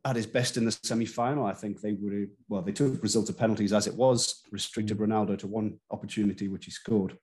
[0.06, 1.46] at his best in the semi-final.
[1.46, 4.98] I think they would have, well, they took Brazil to penalties as it was, restricted
[4.98, 5.08] mm.
[5.08, 7.18] Ronaldo to one opportunity, which he scored.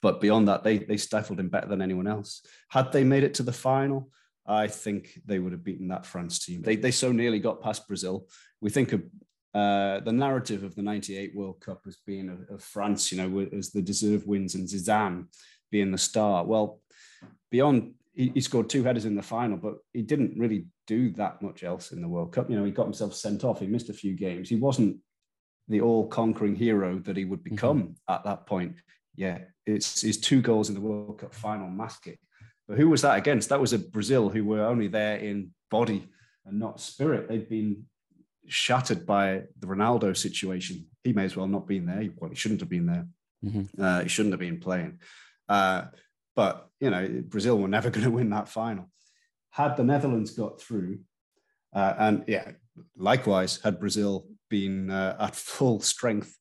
[0.00, 2.44] But beyond that, they they stifled him better than anyone else.
[2.70, 4.10] Had they made it to the final,
[4.44, 6.62] I think they would have beaten that France team.
[6.62, 8.26] They they so nearly got past Brazil.
[8.60, 9.02] We think of
[9.54, 13.46] uh, the narrative of the 98 World Cup as being of, of, France, you know,
[13.56, 15.26] as the deserved wins and Zidane
[15.70, 16.42] being the star.
[16.44, 16.80] Well,
[17.50, 21.40] beyond, he, he, scored two headers in the final, but he didn't really do that
[21.42, 22.50] much else in the World Cup.
[22.50, 23.60] You know, he got himself sent off.
[23.60, 24.48] He missed a few games.
[24.48, 24.98] He wasn't
[25.68, 27.54] the all-conquering hero that he would mm-hmm.
[27.54, 28.12] become mm-hmm.
[28.12, 28.76] at that point.
[29.14, 32.18] Yeah, it's his two goals in the World Cup final mask it.
[32.68, 33.48] But who was that against?
[33.48, 36.08] That was a Brazil who were only there in body
[36.46, 37.28] and not spirit.
[37.28, 37.84] They'd been
[38.46, 40.86] shattered by the Ronaldo situation.
[41.04, 42.08] He may as well not been there.
[42.16, 43.06] Well, he shouldn't have been there.
[43.44, 43.82] Mm-hmm.
[43.82, 45.00] Uh, he shouldn't have been playing.
[45.48, 45.86] Uh,
[46.34, 48.90] but you know, Brazil were never going to win that final.
[49.50, 51.00] Had the Netherlands got through,
[51.74, 52.52] uh, and yeah,
[52.96, 56.36] likewise, had Brazil been uh, at full strength,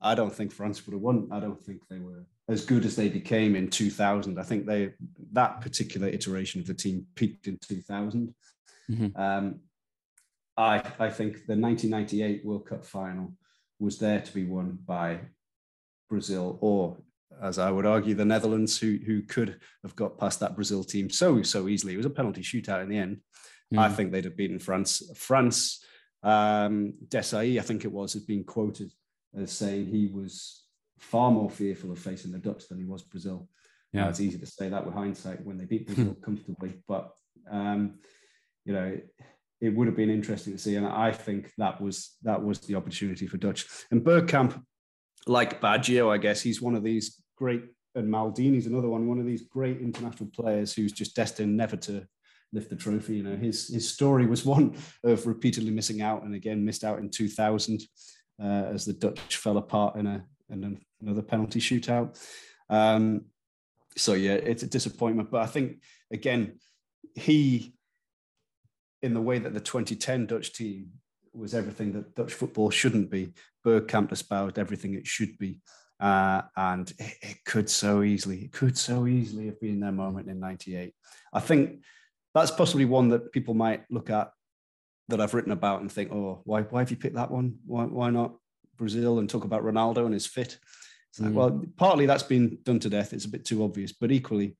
[0.00, 1.28] I don't think France would have won.
[1.32, 4.38] I don't think they were as good as they became in 2000.
[4.38, 4.92] I think they
[5.32, 8.34] that particular iteration of the team peaked in 2000.
[8.90, 9.20] Mm-hmm.
[9.20, 9.60] Um,
[10.56, 13.32] I, I think the 1998 World Cup final
[13.80, 15.20] was there to be won by
[16.08, 16.96] Brazil or,
[17.42, 21.10] as I would argue, the Netherlands, who, who could have got past that Brazil team
[21.10, 21.94] so, so easily.
[21.94, 23.20] It was a penalty shootout in the end.
[23.72, 23.78] Mm.
[23.78, 25.02] I think they'd have beaten France.
[25.16, 25.84] France,
[26.22, 28.92] um, Desailly, I think it was, has been quoted
[29.36, 30.64] as saying he was
[30.98, 33.48] far more fearful of facing the Dutch than he was Brazil.
[33.92, 37.12] Yeah, uh, it's easy to say that with hindsight when they beat Brazil comfortably, but
[37.50, 37.94] um,
[38.64, 38.98] you know
[39.60, 40.76] it would have been interesting to see.
[40.76, 43.66] And I think that was that was the opportunity for Dutch.
[43.90, 44.60] And Bergkamp,
[45.26, 49.26] like Baggio, I guess he's one of these great, and Maldini's another one, one of
[49.26, 52.06] these great international players who's just destined never to
[52.52, 53.16] lift the trophy.
[53.16, 56.98] You know, his his story was one of repeatedly missing out, and again missed out
[56.98, 57.82] in 2000
[58.42, 62.18] uh, as the Dutch fell apart in a in another penalty shootout.
[62.68, 63.26] Um,
[63.96, 65.30] so yeah, it's a disappointment.
[65.30, 65.80] But I think
[66.12, 66.58] again,
[67.14, 67.74] he
[69.02, 70.88] in the way that the 2010 Dutch team
[71.34, 73.32] was everything that Dutch football shouldn't be.
[73.66, 75.58] Bergkamp espoused everything it should be.
[76.04, 80.28] Uh, and it, it, could so easily, it could so easily have been their moment
[80.28, 80.92] in 98.
[81.32, 81.80] I think
[82.34, 84.30] that's possibly one that people might look at
[85.08, 87.56] that I've written about and think, oh, why, why have you picked that one?
[87.64, 88.34] Why, why not
[88.76, 90.58] Brazil and talk about Ronaldo and his fit?
[91.18, 91.34] Like, mm.
[91.34, 93.14] Well, partly that's been done to death.
[93.14, 94.58] It's a bit too obvious, but equally,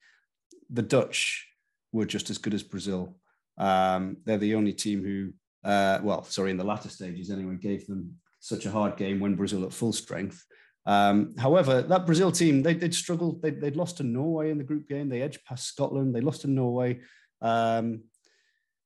[0.70, 1.46] the Dutch
[1.92, 3.18] were just as good as Brazil.
[3.59, 7.87] Um, they're the only team who, uh, well, sorry, in the latter stages anyway, gave
[7.87, 10.42] them such a hard game when Brazil at full strength.
[10.87, 13.42] Um, however, that Brazil team, they, would struggled.
[13.42, 15.09] They, would lost to Norway in the group game.
[15.09, 16.14] They edged past Scotland.
[16.14, 17.01] They lost to Norway.
[17.40, 18.05] Um,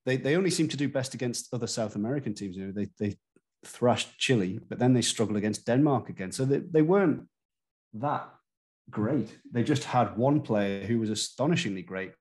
[0.06, 2.56] they, they only seem to do best against other South American teams.
[2.56, 3.16] You know, they, they
[3.64, 6.32] thrashed Chile, but then they struggled against Denmark again.
[6.32, 7.26] So they, they weren't
[7.94, 8.28] that
[8.90, 9.36] great.
[9.50, 12.12] They just had one player who was astonishingly great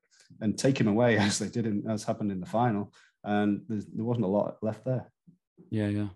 [0.42, 2.94] and take him away as they did in, as happened in the final.
[3.24, 5.12] And there wasn't a lot left there.
[5.70, 6.08] Yeah, yeah,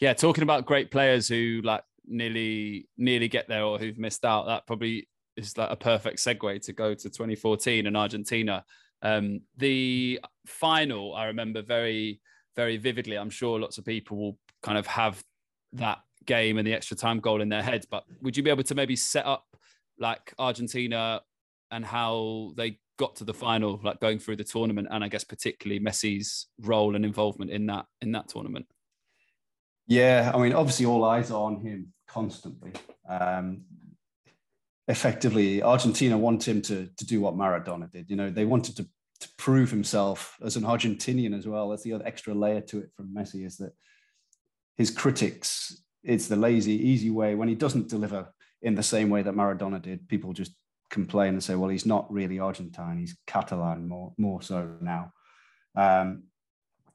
[0.00, 0.14] yeah.
[0.14, 4.46] Talking about great players who like nearly nearly get there or who've missed out.
[4.46, 8.64] That probably is like a perfect segue to go to 2014 and Argentina.
[9.02, 12.20] Um, the final, I remember very,
[12.54, 13.16] very vividly.
[13.16, 15.22] I'm sure lots of people will kind of have
[15.74, 17.86] that game and the extra time goal in their heads.
[17.86, 19.44] But would you be able to maybe set up
[19.98, 21.20] like Argentina
[21.70, 25.24] and how they got to the final, like going through the tournament, and I guess
[25.24, 28.66] particularly Messi's role and involvement in that in that tournament.
[29.86, 32.72] Yeah, I mean, obviously, all eyes are on him constantly.
[33.08, 33.62] Um,
[34.88, 38.10] effectively, Argentina want him to to do what Maradona did.
[38.10, 38.86] You know, they wanted to
[39.20, 41.70] to prove himself as an Argentinian as well.
[41.70, 43.72] That's the other extra layer to it from Messi is that
[44.76, 45.82] his critics.
[46.02, 49.82] It's the lazy, easy way when he doesn't deliver in the same way that Maradona
[49.82, 50.08] did.
[50.08, 50.52] People just
[50.90, 55.12] complain and say, well, he's not really Argentine, he's Catalan more, more so now,
[55.74, 56.24] um,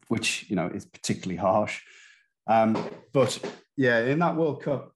[0.07, 1.81] which, you know, is particularly harsh.
[2.47, 2.81] Um,
[3.13, 3.37] but
[3.75, 4.93] yeah, in that World Cup,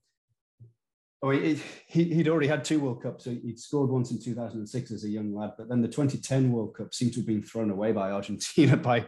[1.26, 1.56] oh,
[1.88, 3.24] he, he'd already had two World Cups.
[3.26, 6.76] So he'd scored once in 2006 as a young lad, but then the 2010 World
[6.76, 9.06] Cup seemed to have been thrown away by Argentina by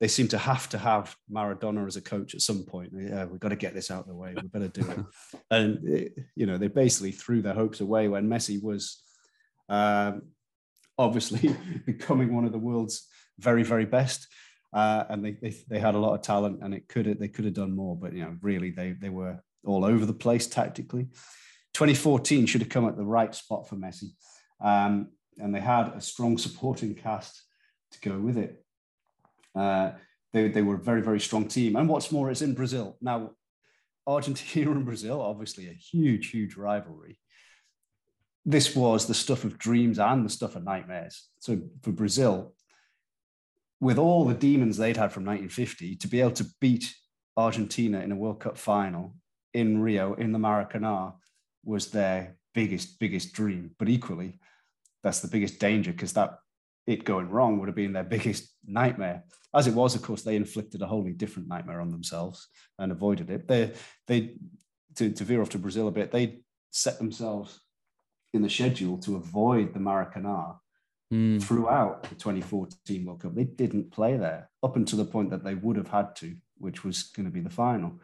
[0.00, 2.92] they seem to have to have Maradona as a coach at some point.
[2.92, 4.34] Yeah, we've got to get this out of the way.
[4.34, 4.98] We better do it.
[5.52, 9.00] and it, you know, they basically threw their hopes away when Messi was
[9.68, 10.22] um,
[10.98, 11.54] obviously
[11.86, 13.06] becoming one of the world's
[13.38, 14.26] very, very best.
[14.72, 17.44] Uh, and they, they, they had a lot of talent, and it could they could
[17.44, 21.06] have done more, but you know, really they they were all over the place tactically.
[21.74, 24.10] 2014 should have come at the right spot for Messi,
[24.62, 25.08] um,
[25.38, 27.42] and they had a strong supporting cast
[27.92, 28.64] to go with it.
[29.54, 29.92] Uh,
[30.32, 31.76] they, they were a very, very strong team.
[31.76, 32.96] And what's more, it's in Brazil.
[33.00, 33.32] Now,
[34.06, 37.18] Argentina and Brazil, obviously a huge, huge rivalry.
[38.44, 41.28] This was the stuff of dreams and the stuff of nightmares.
[41.38, 42.54] So for Brazil,
[43.80, 46.92] with all the demons they'd had from 1950, to be able to beat
[47.36, 49.14] Argentina in a World Cup final
[49.54, 51.14] in Rio, in the Maracanã,
[51.64, 53.72] was their biggest, biggest dream.
[53.78, 54.38] But equally,
[55.02, 56.38] that's the biggest danger because that
[56.86, 59.24] it going wrong would have been their biggest nightmare.
[59.54, 62.48] As it was, of course, they inflicted a wholly different nightmare on themselves
[62.78, 63.46] and avoided it.
[63.46, 63.72] They,
[64.06, 64.36] they,
[64.96, 66.40] to, to veer off to Brazil a bit, they
[66.70, 67.60] set themselves
[68.32, 70.56] in the schedule to avoid the Maracanã
[71.12, 71.42] mm.
[71.42, 73.34] throughout the 2014 World Cup.
[73.34, 76.82] They didn't play there up until the point that they would have had to, which
[76.82, 78.00] was going to be the final.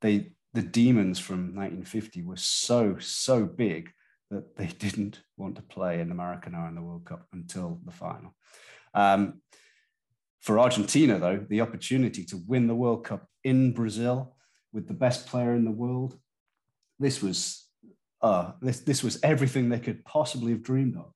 [0.00, 3.92] They, the demons from 1950 were so, so big
[4.30, 7.92] that they didn't want to play in the Maracanã in the World Cup until the
[7.92, 8.34] final.
[8.94, 9.42] Um,
[10.40, 14.34] for Argentina, though, the opportunity to win the World Cup in Brazil
[14.72, 16.18] with the best player in the world,
[16.98, 17.64] this was
[18.22, 21.12] uh, this this was everything they could possibly have dreamed of.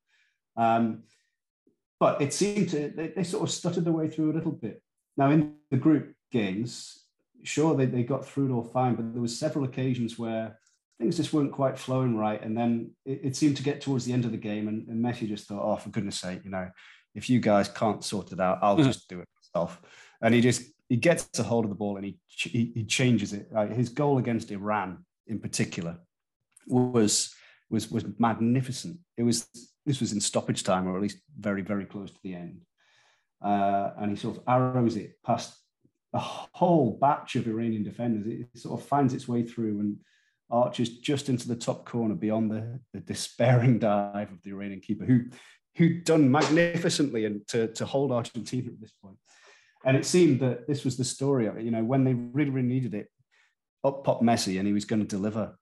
[0.57, 1.05] Um,
[1.99, 4.83] but it seemed to they, they, sort of stuttered their way through a little bit.
[5.17, 7.00] Now in the group games,
[7.43, 10.59] sure they, they got through it all fine, but there was several occasions where
[10.99, 12.43] things just weren't quite flowing right.
[12.43, 15.05] And then it, it seemed to get towards the end of the game, and, and,
[15.05, 16.69] Messi just thought, "Oh, for goodness sake, you know,
[17.15, 19.81] if you guys can't sort it out, I'll just do it myself."
[20.23, 23.33] And he just he gets a hold of the ball and he he, he changes
[23.33, 23.53] it.
[23.53, 25.99] Like his goal against Iran, in particular,
[26.67, 27.35] was
[27.71, 28.99] was was magnificent.
[29.17, 29.49] It was
[29.87, 32.61] this was in stoppage time, or at least very very close to the end.
[33.43, 35.57] Uh, and he sort of arrows it past
[36.13, 38.27] a whole batch of Iranian defenders.
[38.27, 39.97] It sort of finds its way through and
[40.51, 45.05] arches just into the top corner beyond the, the despairing dive of the Iranian keeper,
[45.05, 45.25] who
[45.77, 49.17] who'd done magnificently and to, to hold Argentina at this point.
[49.85, 51.65] And it seemed that this was the story of it.
[51.65, 53.09] You know, when they really, really needed it,
[53.85, 55.57] up popped Messi and he was going to deliver.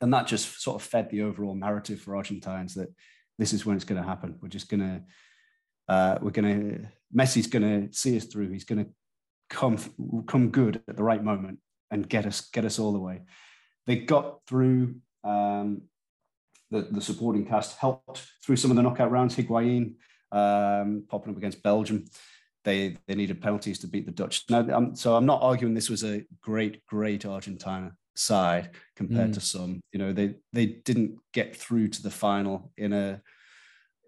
[0.00, 2.92] And that just sort of fed the overall narrative for Argentines that
[3.38, 4.38] this is when it's going to happen.
[4.40, 5.02] We're just going to,
[5.92, 8.50] uh, we're going to, Messi's going to see us through.
[8.50, 8.90] He's going to
[9.50, 9.78] come,
[10.26, 11.58] come good at the right moment
[11.90, 13.22] and get us, get us all the way.
[13.86, 15.82] They got through um,
[16.70, 19.36] the, the supporting cast, helped through some of the knockout rounds.
[19.36, 19.94] Higuain
[20.32, 22.04] um, popping up against Belgium.
[22.64, 24.44] They, they needed penalties to beat the Dutch.
[24.48, 29.34] Now, um, so I'm not arguing this was a great, great Argentina side compared mm.
[29.34, 29.80] to some.
[29.92, 33.20] You know, they they didn't get through to the final in a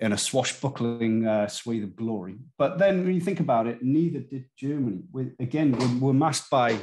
[0.00, 2.36] in a swashbuckling uh, swathe of glory.
[2.58, 5.02] But then when you think about it, neither did Germany.
[5.10, 6.78] We, again, we're, we're masked by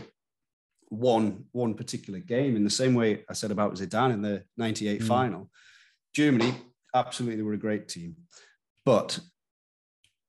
[0.90, 5.02] one one particular game in the same way I said about Zidane in the 98
[5.02, 5.08] mm.
[5.08, 5.50] final.
[6.14, 6.54] Germany
[6.94, 8.16] absolutely were a great team.
[8.86, 9.20] But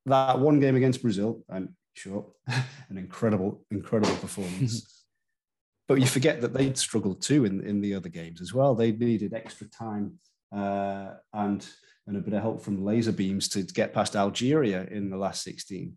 [0.06, 2.26] that one game against Brazil, I'm sure,
[2.88, 5.04] an incredible, incredible performance.
[5.88, 8.74] but you forget that they'd struggled too in, in the other games as well.
[8.74, 10.18] They needed extra time
[10.54, 11.66] uh, and
[12.06, 15.42] and a bit of help from laser beams to get past Algeria in the last
[15.42, 15.96] 16.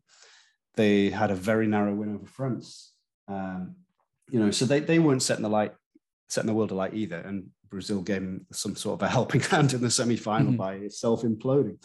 [0.76, 2.94] They had a very narrow win over France.
[3.28, 3.76] Um,
[4.30, 5.74] you know, so they, they weren't setting the light,
[6.30, 7.18] setting the world alight either.
[7.18, 10.58] And Brazil gave them some sort of a helping hand in the semi-final mm-hmm.
[10.58, 11.78] by itself imploding.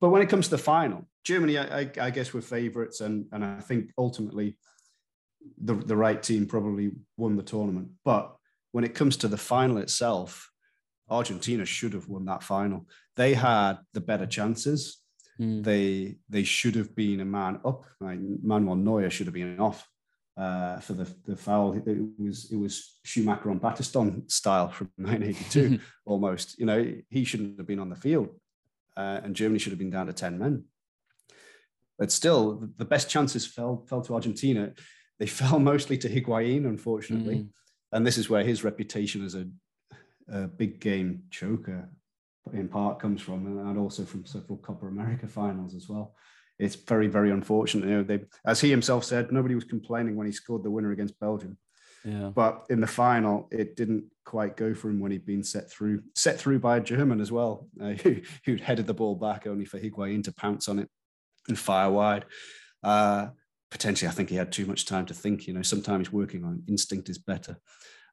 [0.00, 3.26] But when it comes to the final, Germany, I, I, I guess, were favourites, and
[3.32, 4.58] and I think ultimately
[5.58, 7.88] the the right team probably won the tournament.
[8.04, 8.36] But
[8.72, 10.50] when it comes to the final itself,
[11.08, 12.86] Argentina should have won that final.
[13.16, 14.98] They had the better chances.
[15.40, 15.64] Mm.
[15.64, 17.84] They they should have been a man up.
[18.00, 19.86] Like Manuel Neuer should have been off
[20.36, 21.74] uh, for the, the foul.
[21.74, 21.84] It
[22.18, 26.58] was it was Schumacher on Battiston style from 1982 almost.
[26.58, 28.28] You know, he shouldn't have been on the field,
[28.96, 30.64] uh, and Germany should have been down to 10 men.
[31.98, 34.72] But still, the best chances fell fell to Argentina.
[35.18, 37.48] They fell mostly to Higuain, unfortunately, mm.
[37.92, 39.46] and this is where his reputation as a,
[40.28, 41.88] a big game choker
[42.52, 46.14] in part comes from, and also from several Copa America finals as well
[46.58, 47.88] it's very, very unfortunate.
[47.88, 50.92] You know, they, as he himself said, nobody was complaining when he scored the winner
[50.92, 51.58] against Belgium.
[52.04, 52.30] Yeah.
[52.34, 56.02] But in the final, it didn't quite go for him when he'd been set through,
[56.14, 59.64] set through by a German as well, uh, who, who'd headed the ball back only
[59.64, 60.88] for Higuain to pounce on it
[61.48, 62.24] and fire wide.
[62.82, 63.28] Uh,
[63.70, 65.46] potentially, I think he had too much time to think.
[65.46, 67.58] You know, sometimes working on instinct is better.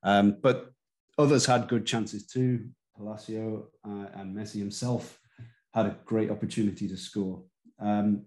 [0.01, 0.71] Um, but
[1.17, 2.69] others had good chances too.
[2.95, 5.19] Palacio uh, and Messi himself
[5.73, 7.43] had a great opportunity to score.
[7.79, 8.25] Um,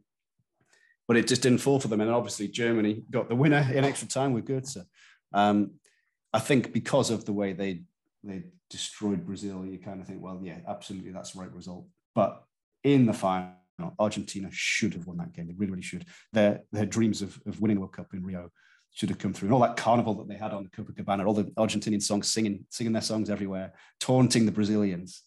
[1.09, 2.01] but it just didn't fall for them.
[2.01, 4.85] And obviously, Germany got the winner in extra time with Götze.
[5.33, 5.73] Um,
[6.33, 7.85] I think because of the way they
[8.25, 11.87] they destroyed Brazil, you kind of think, well, yeah, absolutely, that's the right result.
[12.15, 12.43] But
[12.83, 13.53] in the final.
[13.99, 15.47] Argentina should have won that game.
[15.47, 16.07] They really, really should.
[16.33, 18.51] Their their dreams of, of winning World Cup in Rio
[18.97, 19.49] should have come through.
[19.49, 22.65] And all that carnival that they had on the Copacabana, all the Argentinian songs singing,
[22.71, 25.23] singing their songs everywhere, taunting the Brazilians.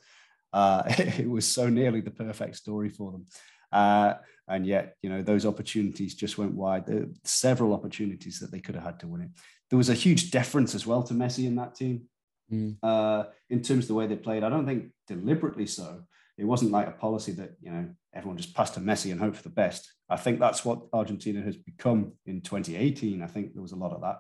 [0.52, 3.28] Uh, it was so nearly the perfect story for them.
[3.72, 4.16] Uh,
[4.48, 6.88] and yet, you know, those opportunities just went wide.
[6.88, 9.30] There several opportunities that they could have had to win it.
[9.70, 12.08] There was a huge deference as well to Messi in that team
[12.52, 12.76] mm.
[12.82, 14.44] uh, in terms of the way they played.
[14.44, 16.02] I don't think deliberately so.
[16.40, 19.36] It wasn't like a policy that, you know, everyone just passed to Messi and hope
[19.36, 19.92] for the best.
[20.10, 23.22] I think that's what Argentina has become in 2018.
[23.22, 24.20] I think there was a lot of that.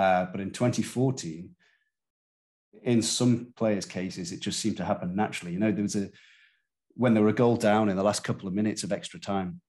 [0.00, 1.50] Uh, but in 2014,
[2.82, 5.52] in some players' cases, it just seemed to happen naturally.
[5.52, 6.10] You know, there was a
[6.94, 9.60] when there were a goal down in the last couple of minutes of extra time,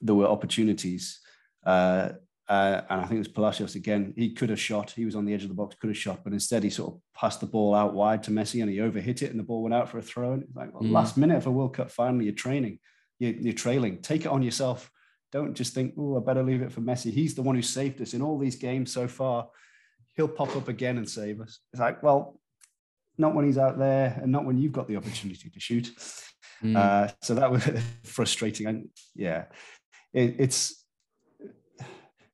[0.00, 1.20] there were opportunities.
[1.64, 2.12] Uh,
[2.48, 4.12] uh, and I think it was Palacios again.
[4.16, 4.90] He could have shot.
[4.90, 6.94] He was on the edge of the box, could have shot, but instead he sort
[6.94, 9.62] of passed the ball out wide to Messi and he overhit it and the ball
[9.62, 10.32] went out for a throw.
[10.32, 10.90] And it's like, well, mm.
[10.90, 12.78] last minute of a World Cup final, you're training,
[13.18, 14.02] you're, you're trailing.
[14.02, 14.90] Take it on yourself.
[15.30, 17.12] Don't just think, oh, I better leave it for Messi.
[17.12, 19.48] He's the one who saved us in all these games so far.
[20.16, 21.60] He'll pop up again and save us.
[21.72, 22.38] It's like, well,
[23.16, 25.90] not when he's out there and not when you've got the opportunity to shoot.
[26.62, 26.76] Mm.
[26.76, 27.66] Uh, so that was
[28.04, 28.66] frustrating.
[28.66, 29.44] And yeah,
[30.12, 30.81] it, it's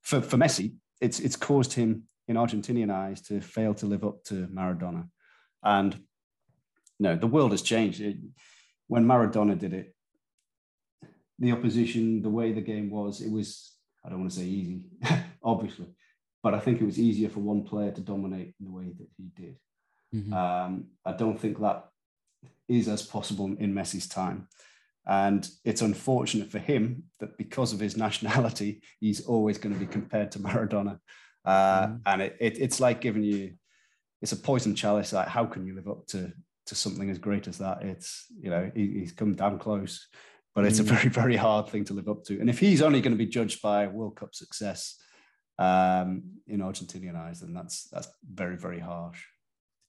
[0.09, 4.25] for, for Messi, it's, it's caused him in Argentinian eyes to fail to live up
[4.25, 5.07] to Maradona.
[5.63, 6.01] And
[6.99, 8.01] no, the world has changed.
[8.01, 8.17] It,
[8.87, 9.95] when Maradona did it,
[11.39, 14.81] the opposition, the way the game was, it was, I don't want to say easy,
[15.43, 15.89] obviously,
[16.43, 19.09] but I think it was easier for one player to dominate in the way that
[19.19, 19.57] he did.
[20.15, 20.33] Mm-hmm.
[20.33, 21.85] Um, I don't think that
[22.67, 24.49] is as possible in Messi's time.
[25.09, 29.87] And it's unfortunate for him that because of his nationality, he's always going to be
[29.87, 30.99] compared to Maradona.
[31.45, 32.01] Uh, mm.
[32.05, 33.55] And it, it, it's like giving you,
[34.21, 35.15] it's a poison chalice.
[35.15, 36.31] Like, how can you live up to,
[36.67, 37.83] to something as great as that?
[37.83, 40.07] It's, you know, he, he's come damn close,
[40.55, 40.91] but it's mm.
[40.91, 42.39] a very, very hard thing to live up to.
[42.39, 44.97] And if he's only going to be judged by World Cup success
[45.59, 49.25] um, in Argentinian eyes, then that's, that's very, very harsh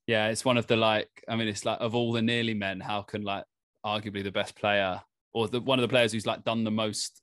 [0.07, 2.79] yeah, it's one of the like, I mean, it's like of all the nearly men,
[2.79, 3.43] how can like
[3.85, 4.99] arguably the best player
[5.33, 7.21] or the one of the players who's like done the most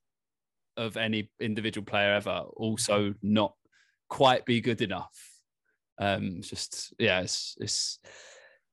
[0.77, 3.55] of any individual player ever also not
[4.09, 5.17] quite be good enough.
[5.99, 7.99] Um, just yeah, it's it's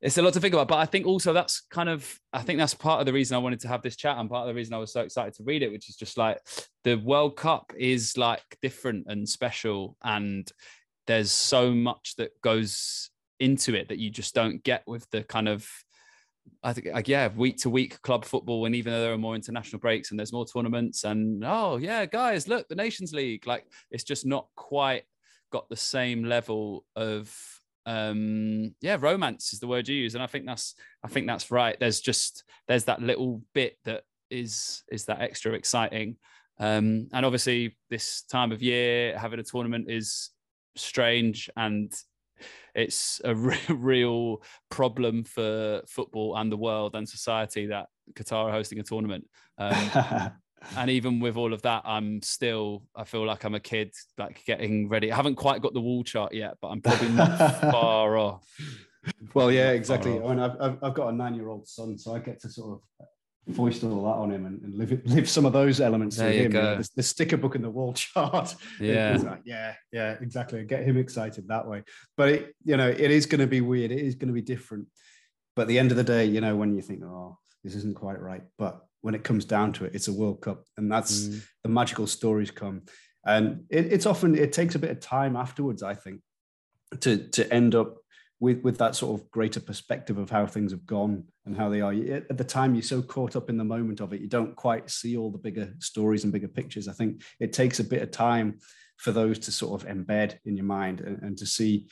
[0.01, 0.67] it's a lot to think about.
[0.67, 3.39] But I think also that's kind of I think that's part of the reason I
[3.39, 5.43] wanted to have this chat and part of the reason I was so excited to
[5.43, 6.39] read it, which is just like
[6.84, 10.49] the World Cup is like different and special and
[11.07, 13.09] there's so much that goes
[13.39, 15.67] into it that you just don't get with the kind of
[16.63, 19.35] I think like yeah, week to week club football, and even though there are more
[19.35, 23.65] international breaks and there's more tournaments, and oh yeah, guys, look, the Nations League, like
[23.91, 25.03] it's just not quite
[25.51, 27.35] got the same level of
[27.85, 31.51] um yeah, romance is the word you use, and I think that's I think that's
[31.51, 31.77] right.
[31.79, 36.17] There's just there's that little bit that is is that extra exciting.
[36.59, 40.29] Um, and obviously this time of year having a tournament is
[40.75, 41.91] strange and
[42.75, 48.51] it's a re- real problem for football and the world and society that Qatar are
[48.51, 49.27] hosting a tournament.
[49.57, 50.31] Um,
[50.77, 54.43] and even with all of that, I'm still, I feel like I'm a kid, like
[54.45, 55.11] getting ready.
[55.11, 58.45] I haven't quite got the wall chart yet, but I'm probably not far off.
[59.33, 60.13] Well, yeah, exactly.
[60.13, 62.79] I mean, I've, I've got a nine year old son, so I get to sort
[62.79, 63.07] of
[63.51, 66.51] foist all that on him and, and live live some of those elements there him.
[66.51, 68.55] The, the, sticker book and the wall chart.
[68.79, 70.63] Yeah, like, yeah, yeah, exactly.
[70.63, 71.83] Get him excited that way.
[72.15, 73.91] But it, you know, it is going to be weird.
[73.91, 74.87] It is going to be different.
[75.55, 77.95] But at the end of the day, you know, when you think, oh, this isn't
[77.95, 81.27] quite right, but when it comes down to it, it's a World Cup, and that's
[81.27, 81.45] mm.
[81.63, 82.83] the magical stories come.
[83.25, 86.21] And it, it's often it takes a bit of time afterwards, I think,
[87.01, 87.97] to to end up
[88.43, 91.79] with with that sort of greater perspective of how things have gone and how they
[91.79, 91.93] are.
[91.93, 94.89] At the time you're so caught up in the moment of it you don't quite
[94.89, 96.89] see all the bigger stories and bigger pictures.
[96.89, 98.59] I think it takes a bit of time
[98.97, 101.87] for those to sort of embed in your mind and, and to see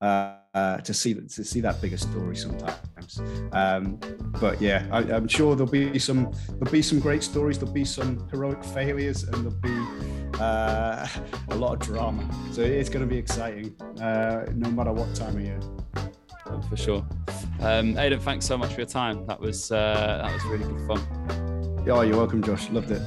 [0.00, 3.20] uh, to see that to see that bigger story sometimes.
[3.52, 3.98] Um,
[4.40, 7.58] but yeah, I, am sure there'll be some there'll be some great stories.
[7.58, 11.06] There'll be some heroic failures, and there'll be uh,
[11.50, 12.28] a lot of drama.
[12.52, 15.60] So it's going to be exciting, uh, no matter what time of year.
[16.46, 17.06] Oh, for sure.
[17.60, 19.26] Um, Aidan, thanks so much for your time.
[19.26, 21.00] That was uh, that was really good fun.
[21.88, 22.68] Oh, you're welcome, Josh.
[22.70, 23.02] Loved it.